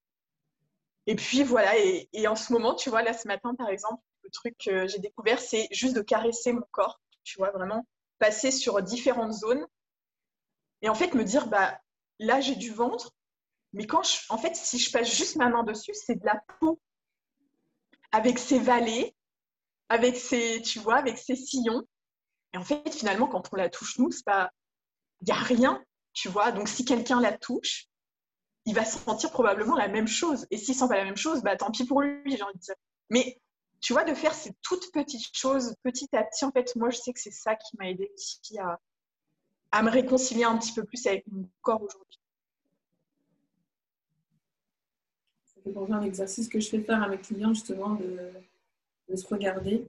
[1.06, 4.30] Et puis voilà, et, en ce moment, tu vois, là ce matin par exemple, le
[4.30, 7.86] truc que j'ai découvert, c'est juste de caresser mon corps, tu vois, vraiment
[8.20, 9.66] passer sur différentes zones.
[10.82, 11.80] Et en fait, me dire, bah
[12.20, 13.12] là j'ai du ventre,
[13.72, 16.40] mais quand je, en fait, si je passe juste ma main dessus, c'est de la
[16.60, 16.80] peau
[18.12, 19.14] avec ses vallées,
[19.88, 21.82] avec ses, tu vois, avec ses sillons.
[22.52, 26.28] Et en fait, finalement, quand on la touche, nous, c'est il n'y a rien, tu
[26.28, 26.50] vois.
[26.50, 27.86] Donc, si quelqu'un la touche,
[28.64, 30.46] il va sentir probablement la même chose.
[30.50, 32.60] Et s'il sent pas la même chose, bah, tant pis pour lui, j'ai envie de
[32.60, 32.74] dire.
[33.10, 33.40] Mais,
[33.80, 36.98] tu vois, de faire ces toutes petites choses, petit à petit, en fait, moi, je
[36.98, 41.06] sais que c'est ça qui m'a aidé aussi à, me réconcilier un petit peu plus
[41.06, 42.20] avec mon corps aujourd'hui.
[45.64, 49.88] C'est un exercice que je fais faire à mes clients, justement, de, se regarder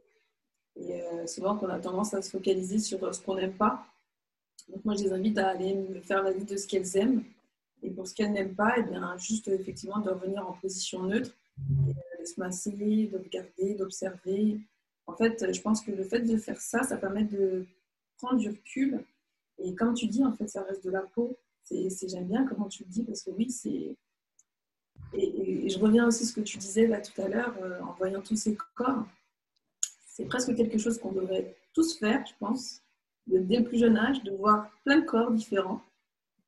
[0.77, 3.85] et euh, souvent, qu'on a tendance à se focaliser sur euh, ce qu'on n'aime pas.
[4.69, 7.23] Donc, moi, je les invite à aller me faire la liste de ce qu'elles aiment.
[7.83, 11.03] Et pour ce qu'elle n'aime pas, et eh bien, juste effectivement de revenir en position
[11.03, 11.35] neutre,
[12.21, 14.59] de se masser, d'observer, d'observer.
[15.07, 17.65] En fait, je pense que le fait de faire ça, ça permet de
[18.17, 19.03] prendre du recul.
[19.57, 21.37] Et comme tu dis, en fait, ça reste de la peau.
[21.69, 23.95] J'aime bien comment tu le dis parce que oui, c'est.
[25.13, 27.93] Et, je reviens aussi à ce que tu disais là tout à l'heure euh, en
[27.93, 29.05] voyant tous ces corps.
[30.07, 32.81] C'est presque quelque chose qu'on devrait tous faire, je pense,
[33.27, 35.81] dès le plus jeune âge, de voir plein de corps différents.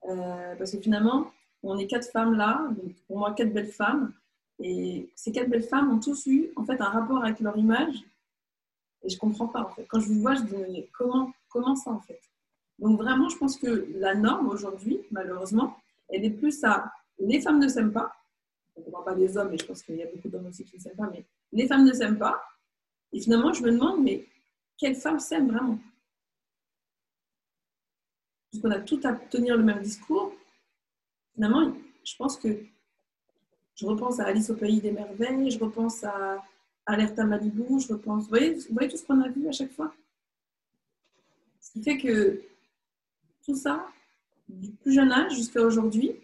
[0.09, 1.31] Euh, parce que finalement,
[1.63, 4.13] on est quatre femmes là, donc pour moi, quatre belles femmes.
[4.59, 7.95] Et ces quatre belles femmes ont tous eu en fait un rapport avec leur image.
[9.03, 9.85] Et je comprends pas en fait.
[9.85, 12.21] Quand je vous vois, je dis mais comment, comment ça en fait?
[12.79, 15.77] Donc vraiment, je pense que la norme aujourd'hui, malheureusement,
[16.09, 18.11] elle est plus à les femmes ne s'aiment pas.
[18.75, 20.65] On ne parle pas des hommes, mais je pense qu'il y a beaucoup d'hommes aussi
[20.65, 21.09] qui ne s'aiment pas.
[21.11, 22.43] Mais les femmes ne s'aiment pas.
[23.11, 24.27] Et finalement, je me demande, mais
[24.77, 25.79] quelle femme s'aime vraiment?
[28.49, 30.33] Puisqu'on a tout à tenir le même discours.
[31.35, 32.65] Finalement, je pense que
[33.75, 36.43] je repense à Alice au pays des merveilles, je repense à
[36.85, 38.23] Alerta Malibu, je repense.
[38.23, 39.93] Vous voyez, vous voyez tout ce qu'on a vu à chaque fois?
[41.59, 42.41] Ce qui fait que
[43.45, 43.87] tout ça,
[44.47, 46.15] du plus jeune âge jusqu'à aujourd'hui,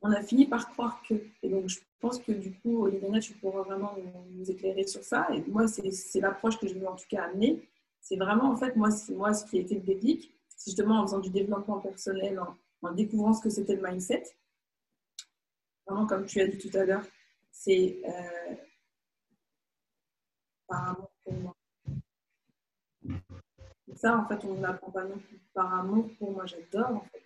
[0.00, 1.14] on a fini par croire que.
[1.42, 3.96] Et donc, je pense que du coup, Olivia, tu pourras vraiment
[4.30, 5.26] nous éclairer sur ça.
[5.34, 7.68] Et moi, c'est l'approche que je veux en tout cas amener.
[8.00, 10.32] C'est vraiment, en fait, moi, moi ce qui a été le déclic.
[10.56, 12.40] C'est justement en faisant du développement personnel,
[12.82, 14.24] en découvrant ce que c'était le mindset
[15.88, 17.04] vraiment, comme tu as dit tout à l'heure,
[17.50, 18.54] c'est euh,
[20.66, 21.54] par amour pour moi.
[23.96, 25.40] Ça, en fait, on ne l'apprend pas non plus.
[25.54, 27.22] Par amour pour moi, j'adore, en fait.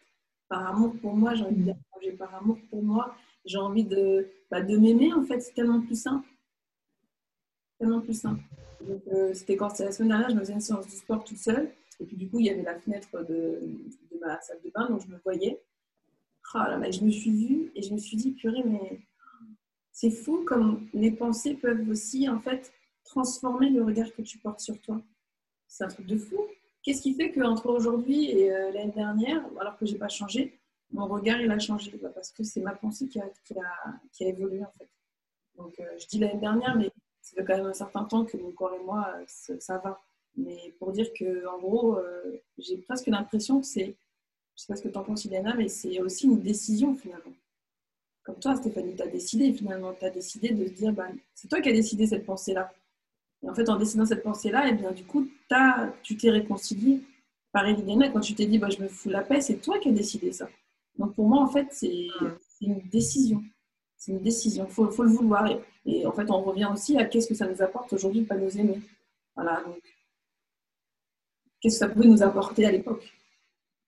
[0.48, 2.12] Par amour pour moi, j'ai envie de manger.
[2.12, 5.40] Par amour pour moi, j'ai envie de, bah, de m'aimer, en fait.
[5.40, 6.29] C'est tellement plus simple.
[7.79, 8.42] Tellement plus simple.
[8.81, 11.25] Donc, euh, c'était quand c'était la semaine dernière, je me faisais une séance de sport
[11.25, 11.72] toute seule.
[12.01, 13.61] Et puis, du coup, il y avait la fenêtre de,
[14.11, 15.61] de ma salle de bain, donc je me voyais.
[16.54, 16.58] Oh
[16.90, 19.00] je me suis vue et je me suis dit, purée, mais
[19.90, 22.72] c'est fou comme les pensées peuvent aussi, en fait,
[23.04, 25.00] transformer le regard que tu portes sur toi.
[25.66, 26.38] C'est un truc de fou.
[26.82, 30.60] Qu'est-ce qui fait qu'entre aujourd'hui et euh, l'année dernière, alors que je n'ai pas changé,
[30.90, 33.54] mon regard il a changé Parce que c'est ma pensée qui a, qui,
[34.24, 34.90] a, évolué en fait.
[35.56, 36.90] Donc euh, je dis l'année dernière, mais
[37.22, 40.02] ça fait quand même un certain temps que mon corps et moi, euh, ça, va.
[40.36, 41.98] Mais pour dire que en gros,
[42.56, 43.96] j'ai presque l'impression que c'est
[44.56, 47.32] je sais pas ce que tu en penses, Ileana, mais c'est aussi une décision finalement.
[48.24, 51.48] Comme toi, Stéphanie, tu as décidé finalement, tu as décidé de se dire, bah, c'est
[51.48, 52.72] toi qui as décidé cette pensée-là.
[53.42, 56.30] Et en fait, en décidant cette pensée-là, et eh bien, du coup, as, tu t'es
[56.30, 57.02] réconcilié.
[57.50, 59.88] Pareil, Liliana, quand tu t'es dit, bah, je me fous la paix, c'est toi qui
[59.88, 60.48] as décidé ça.
[60.98, 62.06] Donc pour moi, en fait, c'est
[62.60, 63.42] une décision.
[63.96, 64.66] C'est une décision.
[64.68, 65.48] Il faut, le vouloir.
[65.86, 68.28] Et, en fait, on revient aussi à qu'est-ce que ça nous apporte aujourd'hui de ne
[68.28, 68.80] pas nous aimer.
[69.34, 69.64] Voilà.
[71.60, 73.12] Qu'est-ce que ça pouvait nous apporter à l'époque?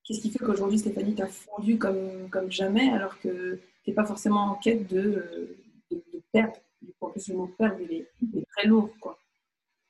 [0.05, 4.05] Qu'est-ce qui fait qu'aujourd'hui, Stéphanie, t'a fondu comme, comme jamais alors que tu n'es pas
[4.05, 5.57] forcément en quête de,
[5.89, 6.55] de, de perdre
[7.01, 8.11] En plus, le mot perdre, il est,
[8.55, 9.17] très lourd, quoi.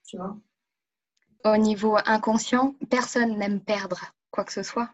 [0.08, 0.38] Tu vois?
[1.44, 4.90] Au niveau inconscient, personne n'aime perdre quoi que ce soit.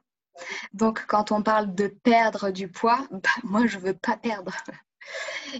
[0.73, 4.55] Donc, quand on parle de perdre du poids, bah, moi, je ne veux pas perdre.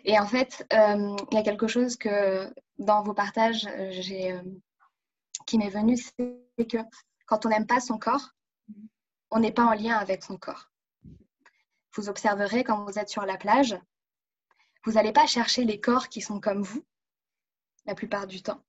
[0.05, 4.41] Et en fait, euh, il y a quelque chose que dans vos partages, euh,
[5.45, 6.77] qui m'est venu, c'est que
[7.27, 8.31] quand on n'aime pas son corps,
[9.31, 10.69] on n'est pas en lien avec son corps.
[11.95, 13.77] Vous observerez quand vous êtes sur la plage,
[14.85, 16.83] vous n'allez pas chercher les corps qui sont comme vous,
[17.85, 18.63] la plupart du temps.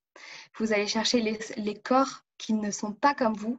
[0.58, 3.58] Vous allez chercher les, corps qui ne sont pas comme vous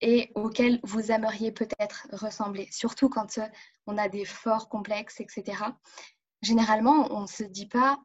[0.00, 3.46] et auxquels vous aimeriez peut-être ressembler, surtout quand euh,
[3.86, 5.64] on a des forts complexes, etc.
[6.42, 8.00] Généralement, on ne se dit pas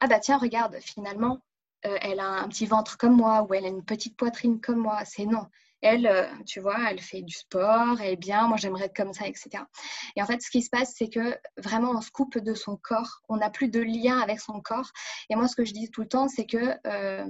[0.00, 1.42] Ah bah tiens, regarde, finalement,
[1.84, 4.78] euh, elle a un petit ventre comme moi ou elle a une petite poitrine comme
[4.78, 5.04] moi.
[5.04, 5.46] C'est non
[5.82, 9.12] elle, euh, tu vois, elle fait du sport, elle est bien, moi j'aimerais être comme
[9.12, 9.64] ça, etc.
[10.16, 12.76] Et en fait, ce qui se passe, c'est que vraiment on se coupe de son
[12.76, 14.90] corps, on n'a plus de lien avec son corps.
[15.30, 17.26] Et moi, ce que je dis tout le temps, c'est que euh,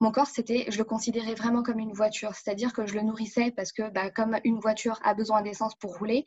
[0.00, 3.52] mon corps, c'était, je le considérais vraiment comme une voiture, c'est-à-dire que je le nourrissais
[3.52, 6.24] parce que, bah, comme une voiture a besoin d'essence pour rouler,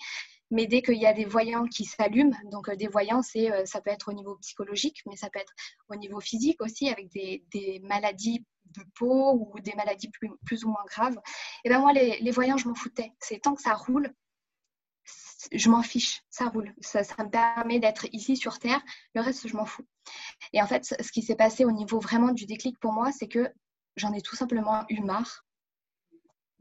[0.52, 3.82] mais dès qu'il y a des voyants qui s'allument, donc euh, des voyants, c'est, ça
[3.82, 5.54] peut être au niveau psychologique, mais ça peut être
[5.90, 10.10] au niveau physique aussi, avec des, maladies de peau ou des maladies
[10.46, 11.20] plus, ou moins graves,
[11.64, 13.12] et ben moi, les, voyants, je m'en foutais.
[13.20, 14.14] C'est tant que ça roule,
[15.52, 16.74] je m'en fiche, ça roule.
[16.82, 18.82] Ça me permet d'être ici sur Terre,
[19.16, 19.86] le reste, je m'en fous.
[20.54, 23.28] Et en fait, ce qui s'est passé au niveau vraiment du déclic pour moi, c'est
[23.28, 23.52] que
[23.96, 25.46] j'en ai tout simplement eu marre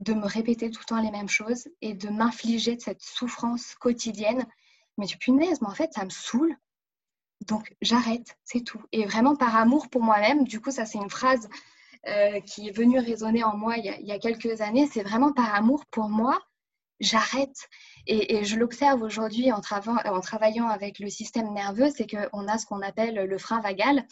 [0.00, 3.74] de me répéter tout le temps les mêmes choses et de m'infliger de cette souffrance
[3.74, 4.46] quotidienne.
[4.98, 6.54] Mais tu punaise, mais en fait, ça me saoule.
[7.46, 8.82] Donc, j'arrête, c'est tout.
[8.92, 11.48] Et vraiment par amour pour moi-même, du coup, ça, c'est une phrase
[12.06, 15.54] euh, qui est venu résonner en moi il y a, quelques années, c'est vraiment par
[15.54, 16.38] amour pour moi,
[17.00, 17.68] j'arrête.
[18.06, 22.80] Et, je l'observe aujourd'hui en, travaillant avec le système nerveux, c'est qu'on a ce qu'on
[22.80, 24.06] appelle le frein vagal.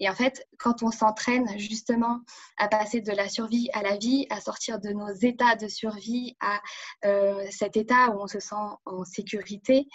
[0.00, 2.20] Et en fait, quand on s'entraîne justement
[2.56, 6.36] à passer de la survie à la vie, à sortir de nos états de survie
[6.40, 6.60] à
[7.04, 8.54] euh, cet état où on se sent
[8.86, 9.86] en sécurité,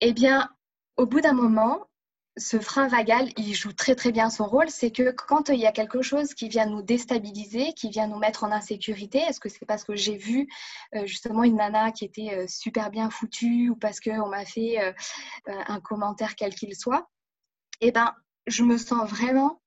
[0.00, 0.48] eh bien,
[0.96, 1.86] au bout d'un moment,
[2.36, 4.68] ce frein vagal, il joue très très bien son rôle.
[4.68, 8.18] C'est que quand il y a quelque chose qui vient nous déstabiliser, qui vient nous
[8.18, 10.48] mettre en insécurité, est-ce que c'est parce que j'ai vu
[10.94, 14.80] euh, justement une nana qui était euh, super bien foutue ou parce qu'on m'a fait
[14.80, 14.92] euh,
[15.46, 17.08] un commentaire quel qu'il soit
[17.80, 18.14] Eh bien,
[18.46, 19.62] je me sens vraiment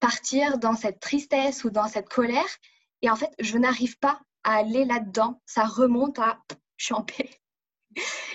[0.00, 2.58] partir dans cette tristesse ou dans cette colère.
[3.02, 5.40] Et en fait, je n'arrive pas à aller là-dedans.
[5.44, 6.38] Ça remonte à
[6.76, 7.30] je suis en paix.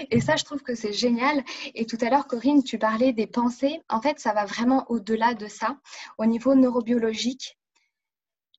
[0.10, 1.44] Et ça, je trouve que c'est génial.
[1.76, 3.82] Et tout à l'heure, Corinne, tu parlais des pensées.
[3.90, 5.78] En fait, ça va vraiment au-delà de ça.
[6.18, 7.58] Au niveau neurobiologique,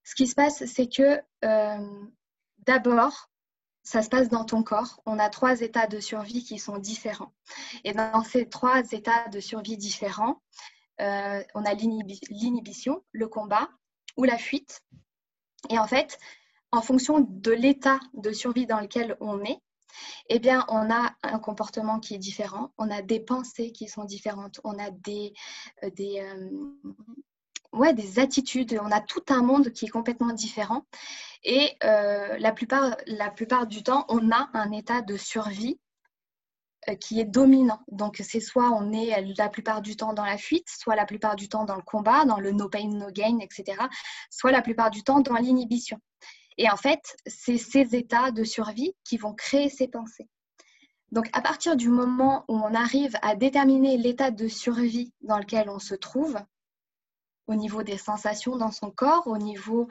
[0.05, 2.07] ce qui se passe, c'est que euh,
[2.67, 3.31] d'abord,
[3.83, 5.01] ça se passe dans ton corps.
[5.07, 7.33] On a trois états de survie qui sont différents.
[7.85, 10.41] Et dans ces trois états de survie différents,
[11.01, 13.69] euh, on a l'inhibition, le combat
[14.17, 14.83] ou la fuite.
[15.71, 16.19] Et en fait,
[16.71, 19.59] en fonction de l'état de survie dans lequel on est,
[20.29, 24.05] eh bien, on a un comportement qui est différent, on a des pensées qui sont
[24.05, 25.33] différentes, on a des,
[25.83, 26.51] euh, des, euh,
[27.73, 30.87] ouais, des attitudes, on a tout un monde qui est complètement différent.
[31.45, 35.79] Et euh, la, plupart, la plupart du temps, on a un état de survie
[37.01, 37.81] qui est dominant.
[37.93, 41.37] Donc, c'est soit on est la plupart du temps dans la fuite, soit la plupart
[41.37, 43.79] du temps dans le combat, dans le no pain, no gain, etc.,
[44.31, 46.01] soit la plupart du temps dans l'inhibition.
[46.59, 50.29] Et en fait, c'est ces états de survie qui vont créer ces pensées.
[51.11, 55.69] Donc, à partir du moment où on arrive à déterminer l'état de survie dans lequel
[55.69, 56.39] on se trouve,
[57.47, 59.89] au niveau des sensations dans son corps, au niveau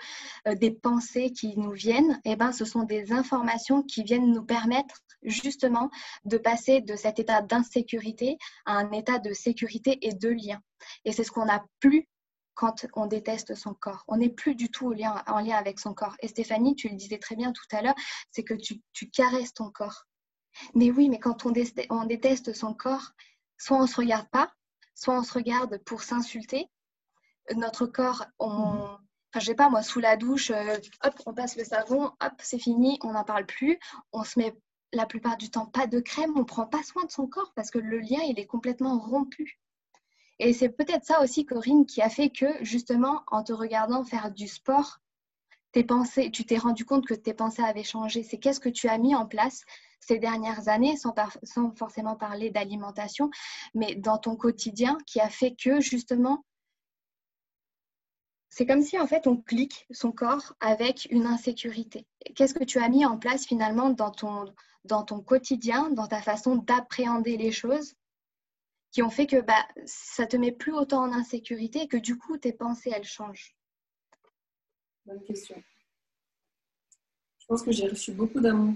[0.47, 4.43] euh, des pensées qui nous viennent, eh ben, ce sont des informations qui viennent nous
[4.43, 5.91] permettre justement
[6.25, 10.59] de passer de cet état d'insécurité à un état de sécurité et de lien.
[11.05, 12.07] Et c'est ce qu'on n'a plus
[12.53, 14.03] quand on déteste son corps.
[14.07, 16.15] On n'est plus du tout en lien, en lien, avec son corps.
[16.21, 17.95] Et Stéphanie, tu le disais très bien tout à l'heure,
[18.31, 20.05] c'est que tu, caresses ton corps.
[20.75, 21.51] Mais oui, mais quand on,
[22.05, 23.11] déteste son corps,
[23.57, 24.51] soit on ne se regarde pas,
[24.95, 26.67] soit on se regarde pour s'insulter.
[27.55, 31.55] Notre corps, on, enfin, je sais pas moi, sous la douche, euh, hop, on passe
[31.55, 33.79] le savon, hop, c'est fini, on n'en parle plus.
[34.11, 34.53] On se met
[34.93, 37.71] la plupart du temps pas de crème, on prend pas soin de son corps parce
[37.71, 39.60] que le lien, il est complètement rompu.
[40.43, 44.31] Et c'est peut-être ça aussi, Corinne, qui a fait que, justement, en te regardant faire
[44.31, 44.99] du sport,
[45.71, 48.23] tes pensées, tu t'es rendu compte que tes pensées avaient changé.
[48.23, 49.61] C'est qu'est-ce que tu as mis en place
[49.99, 51.13] ces dernières années, sans,
[51.75, 53.29] forcément parler d'alimentation,
[53.75, 56.43] mais dans ton quotidien, qui a fait que, justement,
[58.49, 62.07] c'est comme si en fait on clique son corps avec une insécurité.
[62.35, 67.37] Qu'est-ce que tu as mis en place finalement dans ton quotidien, dans ta façon d'appréhender
[67.37, 67.93] les choses
[68.91, 72.17] qui ont fait que bah, ça te met plus autant en insécurité et que du
[72.17, 73.55] coup, tes pensées, elles changent
[75.05, 75.61] Bonne question.
[77.39, 78.75] Je pense que j'ai reçu beaucoup d'amour.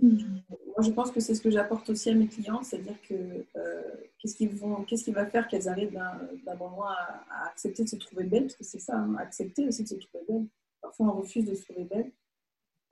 [0.00, 0.40] Hmm.
[0.48, 3.14] Moi, je pense que c'est ce que j'apporte aussi à mes clients, c'est-à-dire que
[3.56, 3.82] euh,
[4.18, 7.96] qu'est-ce, qui vont, qu'est-ce qui va faire qu'elles arrivent d'un, moment à, accepter de se
[7.96, 10.46] trouver belles, parce que c'est ça, hein, accepter aussi de se trouver belle.
[10.82, 12.12] Parfois, on refuse de se trouver belle.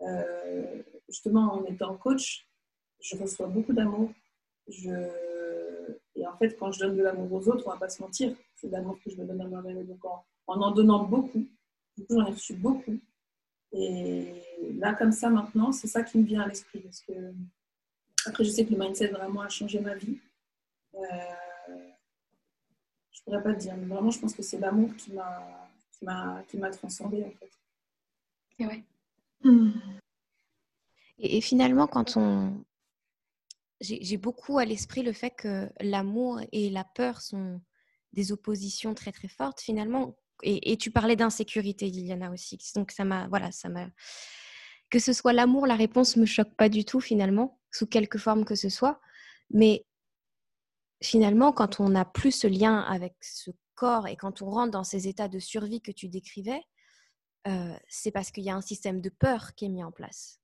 [0.01, 2.49] Euh, justement, en étant coach,
[3.01, 4.11] je reçois beaucoup d'amour,
[4.83, 5.95] je...
[6.17, 8.35] Et en fait, quand je donne de l'amour aux autres, on va pas se mentir,
[8.55, 9.85] c'est de l'amour que je me donne à moi-même.
[9.85, 11.47] Donc, en, en, donnant beaucoup,
[11.97, 12.99] du coup, j'en ai reçu beaucoup.
[13.73, 14.43] Et
[14.79, 16.81] là, comme ça, maintenant, c'est ça qui me vient à l'esprit.
[16.81, 17.13] Parce que,
[18.27, 20.19] après, je sais que le mindset vraiment a changé ma vie.
[20.95, 21.01] Euh...
[23.11, 26.05] Je pourrais pas te dire, mais vraiment, je pense que c'est l'amour qui m'a, qui
[26.05, 27.51] m'a, qui m'a transcendée, en fait.
[28.59, 28.85] Et ouais.
[31.19, 32.53] et finalement, quand on,
[33.85, 37.61] j'ai beaucoup à l'esprit le fait que l'amour et la peur sont
[38.13, 40.17] des oppositions très très fortes finalement.
[40.43, 42.59] Et, tu parlais d'insécurité, Liliana aussi.
[42.75, 43.89] Donc ça m'a, voilà, ça m'a.
[44.91, 48.45] Que ce soit l'amour, la réponse me choque pas du tout finalement, sous quelque forme
[48.45, 49.01] que ce soit.
[49.51, 49.87] Mais
[51.03, 54.85] finalement, quand on n'a plus ce lien avec ce corps et quand on rentre dans
[54.85, 56.63] ces états de survie que tu décrivais,
[57.47, 60.41] euh, c'est parce qu'il y a un système de peur qui est mis en place.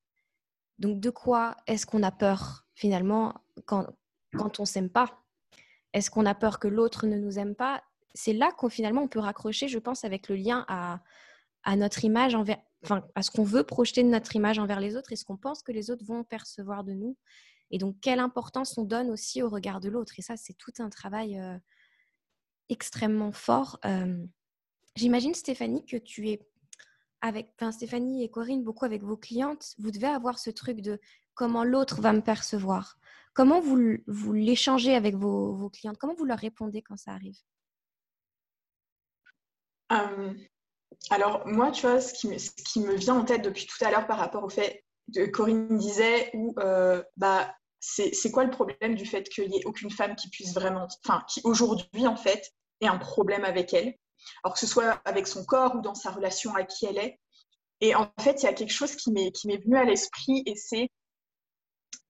[0.79, 2.67] Donc, de quoi est-ce qu'on a peur?
[2.81, 3.35] Finalement
[3.67, 3.87] quand,
[4.37, 5.23] quand on s'aime pas
[5.93, 7.83] Est-ce qu'on a peur que l'autre ne nous aime pas?
[8.15, 11.01] C'est là qu'on finalement on peut raccrocher, je pense, avec le lien à,
[11.77, 15.13] notre image envers, enfin, à ce qu'on veut projeter de notre image envers les autres
[15.13, 17.17] et ce qu'on pense que les autres vont percevoir de nous.
[17.71, 20.15] Et donc, quelle importance on donne aussi au regard de l'autre?
[20.19, 21.57] Et ça, c'est tout un travail euh,
[22.71, 23.79] extrêmement fort.
[23.85, 24.25] Euh,
[24.97, 26.41] j'imagine, Stéphanie, que tu es
[27.21, 30.99] avec Stéphanie et Corinne, beaucoup avec vos clientes, vous devez avoir ce truc de
[31.35, 32.97] comment l'autre va me percevoir.
[33.35, 35.99] Comment vous, l'échangez avec vos, vos, clientes?
[35.99, 37.39] Comment vous leur répondez quand ça arrive?
[41.11, 44.07] Alors, moi, tu vois, ce qui, me, ce vient en tête depuis tout à l'heure
[44.07, 49.29] par rapport au fait que Corinne disait, euh, bah, c'est quoi le problème du fait
[49.29, 52.99] qu'il n'y ait aucune femme qui puisse vraiment, enfin, qui aujourd'hui, en fait, ait un
[52.99, 53.95] problème avec elle?
[54.43, 57.21] Alors que ce soit avec son corps ou dans sa relation à qui elle est.
[57.81, 60.91] Et en fait, il y a quelque chose qui m'est venu à l'esprit et c'est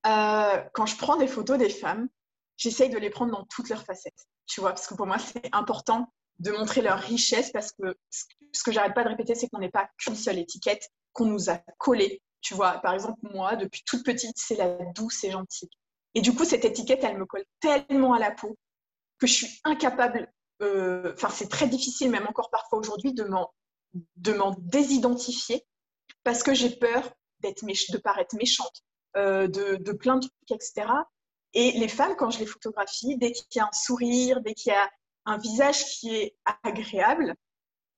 [0.06, 2.08] euh, quand je prends des photos des femmes,
[2.56, 4.26] j'essaye de les prendre dans toutes leurs facettes.
[4.46, 7.94] Tu vois, parce que pour moi, c'est important de montrer leur richesse parce que
[8.52, 11.50] ce que j'arrête pas de répéter, c'est qu'on n'est pas qu'une seule étiquette qu'on nous
[11.50, 12.22] a collée.
[12.40, 15.68] Tu vois, par exemple, moi, depuis toute petite, c'est la douce et gentille.
[16.14, 18.56] Et du coup, cette étiquette, elle me colle tellement à la peau
[19.18, 20.32] que je suis incapable
[20.62, 23.52] euh, enfin, c'est très difficile, même encore parfois aujourd'hui, de m'en,
[24.16, 25.66] de m'en désidentifier
[26.24, 28.82] parce que j'ai peur d'être de paraître méchante,
[29.16, 30.86] euh, de, de, plein de trucs, etc.
[31.54, 34.72] Et les femmes, quand je les photographie, dès qu'il y a un sourire, dès qu'il
[34.72, 34.90] y a
[35.24, 37.34] un visage qui est agréable,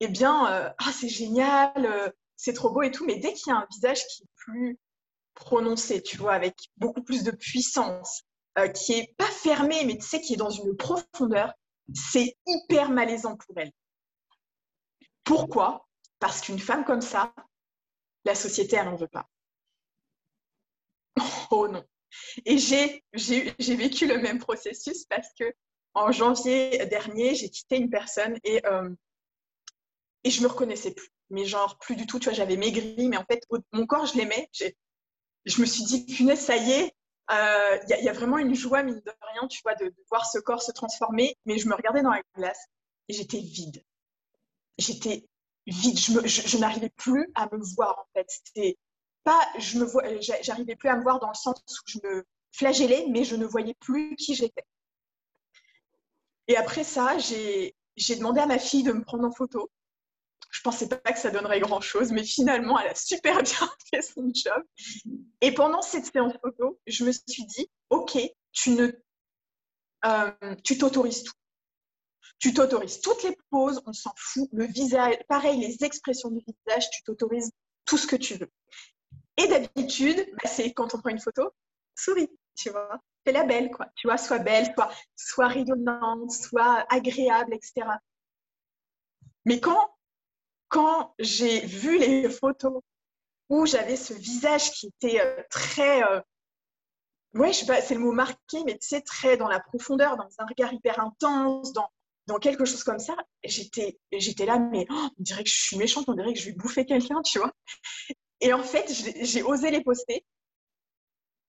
[0.01, 3.05] eh bien, euh, ah, c'est génial, c'est trop beau et tout.
[3.05, 4.79] Mais dès qu'il y a un visage qui est plus
[5.35, 8.23] prononcé, tu vois, avec beaucoup plus de puissance,
[8.75, 11.53] qui est pas fermé, mais tu sais, qui est dans une profondeur,
[11.95, 13.73] c'est hyper malaisant pour elle.
[15.25, 15.87] Pourquoi?
[16.19, 17.35] Parce qu'une femme comme ça,
[18.25, 19.29] la société, elle n'en veut pas.
[21.51, 21.85] Oh non.
[22.47, 23.03] Et j'ai
[23.77, 25.53] vécu le même processus parce que
[25.95, 28.89] en janvier dernier, j'ai quitté une personne et, euh,
[30.25, 31.11] et je me reconnaissais plus.
[31.31, 34.17] Mais genre, plus du tout, tu vois, j'avais maigri, mais en fait, mon corps, je
[34.17, 34.49] l'aimais.
[35.45, 36.95] Je me suis dit, punaise, ça y est,
[37.33, 40.39] il euh, y, a vraiment une joie, mine de rien, tu vois, de, voir ce
[40.39, 41.35] corps se transformer.
[41.47, 42.67] Mais je me regardais dans la glace
[43.09, 43.83] et j'étais vide.
[44.77, 45.27] J'étais
[45.67, 45.99] vide.
[45.99, 48.27] Je, n'arrivais plus à me voir, en fait.
[48.29, 48.77] C'était
[49.25, 52.25] pas, je me vois, j'arrivais plus à me voir dans le sens où je me
[52.53, 54.67] flagellais, mais je ne voyais plus qui j'étais.
[56.49, 57.75] Et après ça, j'ai
[58.17, 59.71] demandé à ma fille de me prendre en photo.
[60.53, 64.03] Je pensais pas que ça donnerait grand chose, mais finalement, elle a super bien fait
[64.03, 64.63] son job.
[65.41, 68.19] Et pendant cette séance photo, je me suis dit, OK,
[68.53, 68.93] tu ne,
[70.05, 71.33] euh, tu t'autorises tout.
[72.39, 74.49] Tu t'autorises toutes les poses, on s'en fout.
[74.53, 77.51] Le visage, pareil, les expressions du visage, tu t'autorises
[77.87, 78.51] tout ce que tu veux.
[79.39, 81.51] Et d'habitude, bah, c'est quand on prend une photo,
[81.95, 83.01] souris, tu vois.
[83.25, 83.87] Fais la belle, quoi.
[83.97, 87.87] Tu vois, sois belle, soit, soit rayonnante, soit agréable, etc.
[89.47, 89.95] Mais quand
[90.73, 92.81] quand j'ai vu les photos
[93.51, 96.03] où j'avais ce visage qui était euh, très.
[96.03, 96.21] Euh,
[97.35, 100.17] ouais, je sais pas, c'est le mot marqué, mais tu sais, très dans la profondeur,
[100.17, 101.89] dans un regard hyper intense, dans,
[102.27, 103.15] dans quelque chose comme ça,
[103.45, 103.99] j'étais,
[104.47, 106.87] là, mais oh, on dirait que je suis méchante, on dirait que je vais bouffer
[106.87, 107.53] quelqu'un, tu vois.
[108.41, 110.25] Et en fait, j'ai osé les poster.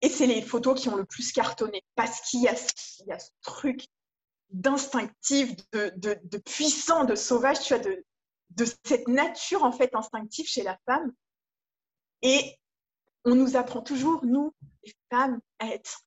[0.02, 3.30] Et c'est les photos qui ont le plus cartonné parce qu'il y, y, a ce
[3.42, 3.88] truc
[4.50, 7.82] d'instinctif, de, de, puissant, de sauvage, tu vois,
[8.56, 11.12] de cette nature en fait instinctive chez la femme.
[12.22, 12.58] Et
[13.26, 16.04] on nous apprend toujours, nous, les femmes, à être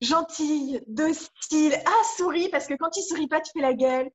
[0.00, 4.10] gentilles, dociles, ah, souris, parce que quand tu souris pas, tu fais la gueule.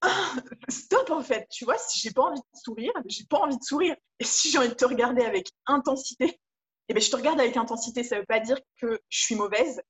[0.00, 0.34] Ah,
[0.68, 3.62] stop en fait, tu vois, si j'ai pas envie de sourire, j'ai pas envie de
[3.62, 3.94] sourire.
[4.18, 6.40] Et si j'ai envie de te regarder avec intensité,
[6.88, 8.02] eh ben, je te regarde avec intensité.
[8.02, 9.80] Ça veut pas dire que je suis mauvaise.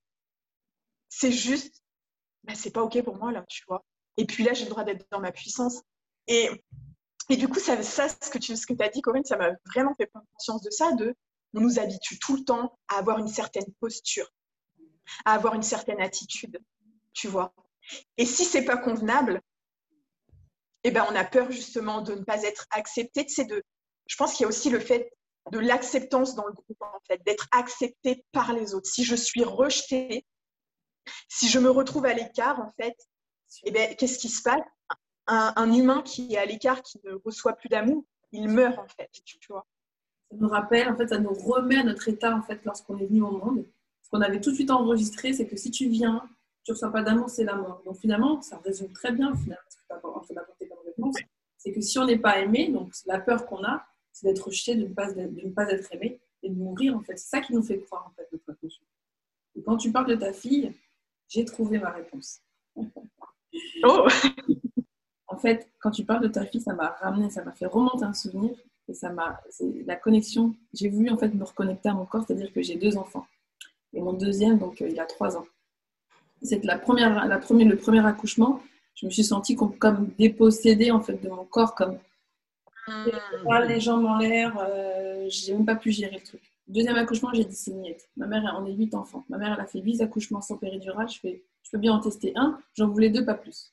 [1.09, 1.83] C'est juste,
[2.45, 3.85] ben, c'est pas OK pour moi là, tu vois.
[4.19, 5.83] Et puis là, j'ai le droit d'être dans ma puissance.
[6.27, 6.51] Et,
[7.31, 10.07] du coup, ça, ce que tu ce que as dit, Corinne, ça m'a vraiment fait
[10.07, 11.15] prendre conscience de ça, de
[11.55, 14.31] on nous habitue tout le temps à avoir une certaine posture,
[15.25, 16.59] à avoir une certaine attitude,
[17.13, 17.55] tu vois.
[18.17, 19.41] Et si c'est pas convenable,
[20.85, 23.27] eh ben, on a peur justement de ne pas être accepté.
[23.29, 25.13] Je pense qu'il y a aussi le fait
[25.51, 28.89] de l'acceptance dans le groupe, en fait, d'être accepté par les autres.
[28.89, 30.25] Si je suis rejetée,
[31.29, 32.97] si je me retrouve à l'écart, en fait,
[33.65, 34.61] eh ben, qu'est-ce qui se passe?
[35.27, 39.11] Un, humain qui est à l'écart, qui ne reçoit plus d'amour, il meurt en fait,
[39.25, 39.67] tu vois.
[40.31, 43.07] Ça nous rappelle, en fait, ça nous remet à notre état en fait lorsqu'on est
[43.07, 43.67] venu au monde.
[44.03, 46.29] Ce qu'on avait tout de suite enregistré, c'est que si tu viens,
[46.65, 47.83] tu ne reçois pas d'amour, c'est la mort.
[47.85, 51.17] Donc finalement, ça résume très bien finalement ce que tu as comme réponse.
[51.59, 54.75] C'est que si on n'est pas aimé, donc la peur qu'on a, c'est d'être rejeté,
[54.75, 57.17] de ne, pas, de ne pas être aimé et de mourir en fait.
[57.17, 58.85] C'est ça qui nous fait croire en fait notre attention.
[59.55, 60.73] Et quand tu parles de ta fille,
[61.29, 62.41] j'ai trouvé ma réponse.
[63.85, 64.09] Oh
[65.33, 68.05] en fait, quand tu parles de ta fille, ça m'a ramené, ça m'a fait remonter
[68.05, 68.51] un souvenir
[68.89, 69.41] et ça m'a,
[69.87, 70.55] la connexion.
[70.75, 73.27] J'ai voulu en fait me reconnecter à mon corps, c'est-à-dire que j'ai deux enfants
[73.95, 75.47] et mon deuxième, donc euh, il a trois ans.
[76.43, 78.61] C'est la première, la première, le premier accouchement,
[78.95, 81.99] je me suis sentie comme, dépossédée en fait de mon corps, comme
[82.89, 83.69] Mmh.
[83.69, 86.41] Les jambes en l'air, euh, j'ai même pas pu gérer le truc.
[86.67, 87.73] Deuxième accouchement, j'ai dit c'est
[88.17, 89.25] Ma mère, on est huit enfants.
[89.29, 91.09] Ma mère, elle a fait huit accouchements sans péridurale.
[91.09, 92.59] Je fais, je peux bien en tester un.
[92.75, 93.73] J'en voulais deux, pas plus.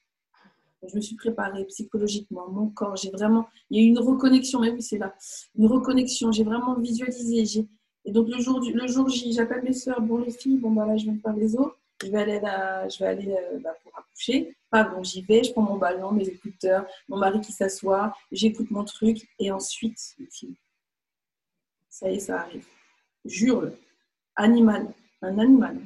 [0.88, 2.96] Je me suis préparée psychologiquement, mon corps.
[2.96, 4.62] J'ai vraiment, il y a eu une reconnexion.
[4.62, 5.14] Mais oui, c'est là,
[5.58, 6.32] une reconnexion.
[6.32, 7.68] J'ai vraiment visualisé.
[8.06, 10.02] Et donc le jour, du, le jour J, j'appelle mes soeurs.
[10.02, 11.72] Bon les filles, bon bah là, je viens de faire les os.
[12.02, 14.56] Je vais aller, là, je vais aller euh, bah, pour accoucher.
[14.70, 15.44] Pas bon, j'y vais.
[15.44, 18.14] Je prends mon ballon, mes écouteurs, mon mari qui s'assoit.
[18.32, 20.00] J'écoute mon truc et ensuite.
[21.90, 22.66] Ça y est, ça arrive
[23.26, 23.72] jure
[24.36, 25.80] animal, un animal,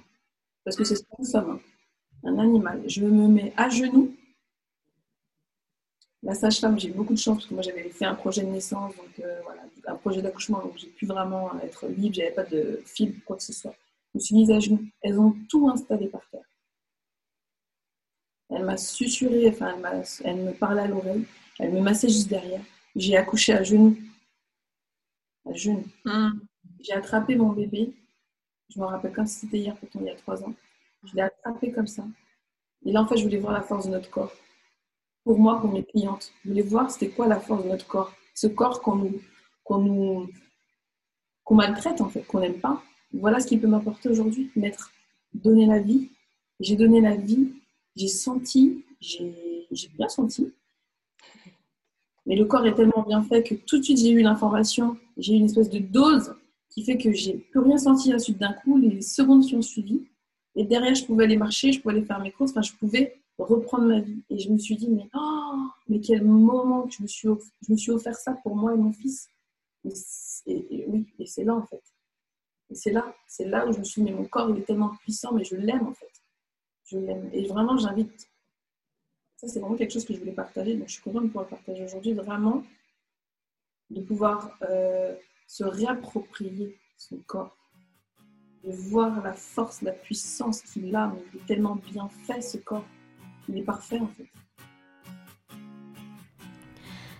[0.63, 1.59] parce que c'est ce que nous sommes, hein.
[2.23, 2.83] un animal.
[2.87, 4.15] Je me mets à genoux.
[6.23, 8.95] La sage-femme, j'ai beaucoup de chance parce que moi j'avais fait un projet de naissance,
[8.95, 12.81] donc euh, voilà, un projet d'accouchement, donc j'ai pu vraiment être libre, j'avais pas de
[12.85, 13.75] fil, quoi que ce soit.
[14.13, 14.85] Je me suis mise à genoux.
[15.01, 16.45] Elles ont tout installé par terre.
[18.49, 21.25] Elle m'a susurré, enfin elle, elle me parlait à l'oreille,
[21.59, 22.61] elle me massait juste derrière.
[22.95, 23.97] J'ai accouché à genoux.
[25.45, 25.83] À genoux.
[26.05, 26.39] Hum.
[26.79, 27.93] J'ai attrapé mon bébé.
[28.69, 30.53] Je me rappelle comme si c'était hier, pourtant il y a trois ans.
[31.03, 32.05] Je l'ai attrapé comme ça.
[32.85, 34.33] Et là, en fait, je voulais voir la force de notre corps.
[35.23, 38.13] Pour moi, pour mes clientes, je voulais voir c'était quoi la force de notre corps.
[38.33, 40.29] Ce corps qu'on nous,
[41.43, 42.83] qu'on maltraite, en fait, qu'on n'aime pas.
[43.13, 44.91] Voilà ce qu'il peut m'apporter aujourd'hui, mettre,
[45.33, 46.09] donner la vie.
[46.59, 47.49] J'ai donné la vie,
[47.95, 49.33] j'ai senti, j'ai
[49.97, 50.51] bien senti.
[52.25, 55.33] Mais le corps est tellement bien fait que tout de suite, j'ai eu l'information, j'ai
[55.33, 56.35] eu une espèce de dose
[56.69, 59.55] qui fait que j'ai plus rien senti à la suite d'un coup, les secondes qui
[59.55, 60.01] ont suivi.
[60.55, 63.15] Et derrière, je pouvais aller marcher, je pouvais aller faire mes courses, enfin, je pouvais
[63.37, 64.23] reprendre ma vie.
[64.29, 67.51] Et je me suis dit, mais, oh, mais quel moment que je me, suis offert,
[67.65, 69.29] je me suis offert ça pour moi et mon fils.
[70.45, 71.83] Et, oui, et c'est là en fait.
[72.69, 74.65] Et c'est là, c'est là où je me suis dit, mais mon corps, il est
[74.65, 76.11] tellement puissant, mais je l'aime en fait.
[76.85, 77.29] Je l'aime.
[77.33, 78.29] Et vraiment, j'invite.
[79.37, 80.75] Ça, c'est vraiment quelque chose que je voulais partager.
[80.75, 82.63] Donc, je suis contente de pouvoir partager aujourd'hui, vraiment,
[83.89, 84.57] de pouvoir.
[84.63, 85.15] Euh,
[85.47, 87.55] se réapproprier son corps,
[88.63, 92.57] de voir la force, la puissance qu'il a, mais il est tellement bien fait ce
[92.57, 92.85] corps,
[93.49, 94.27] il est parfait en fait.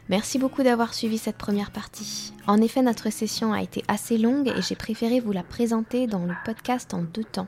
[0.10, 2.34] Merci beaucoup d'avoir suivi cette première partie.
[2.46, 6.26] En effet, notre session a été assez longue et j'ai préféré vous la présenter dans
[6.26, 7.48] le podcast en deux temps.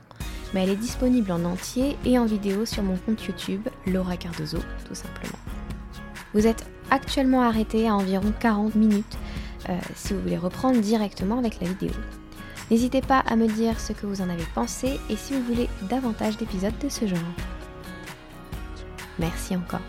[0.54, 4.58] Mais elle est disponible en entier et en vidéo sur mon compte YouTube, Laura Cardozo,
[4.88, 5.38] tout simplement.
[6.32, 9.18] Vous êtes actuellement arrêté à environ 40 minutes
[9.68, 11.92] euh, si vous voulez reprendre directement avec la vidéo.
[12.70, 15.68] N'hésitez pas à me dire ce que vous en avez pensé et si vous voulez
[15.90, 17.18] davantage d'épisodes de ce genre.
[19.18, 19.80] Merci encore.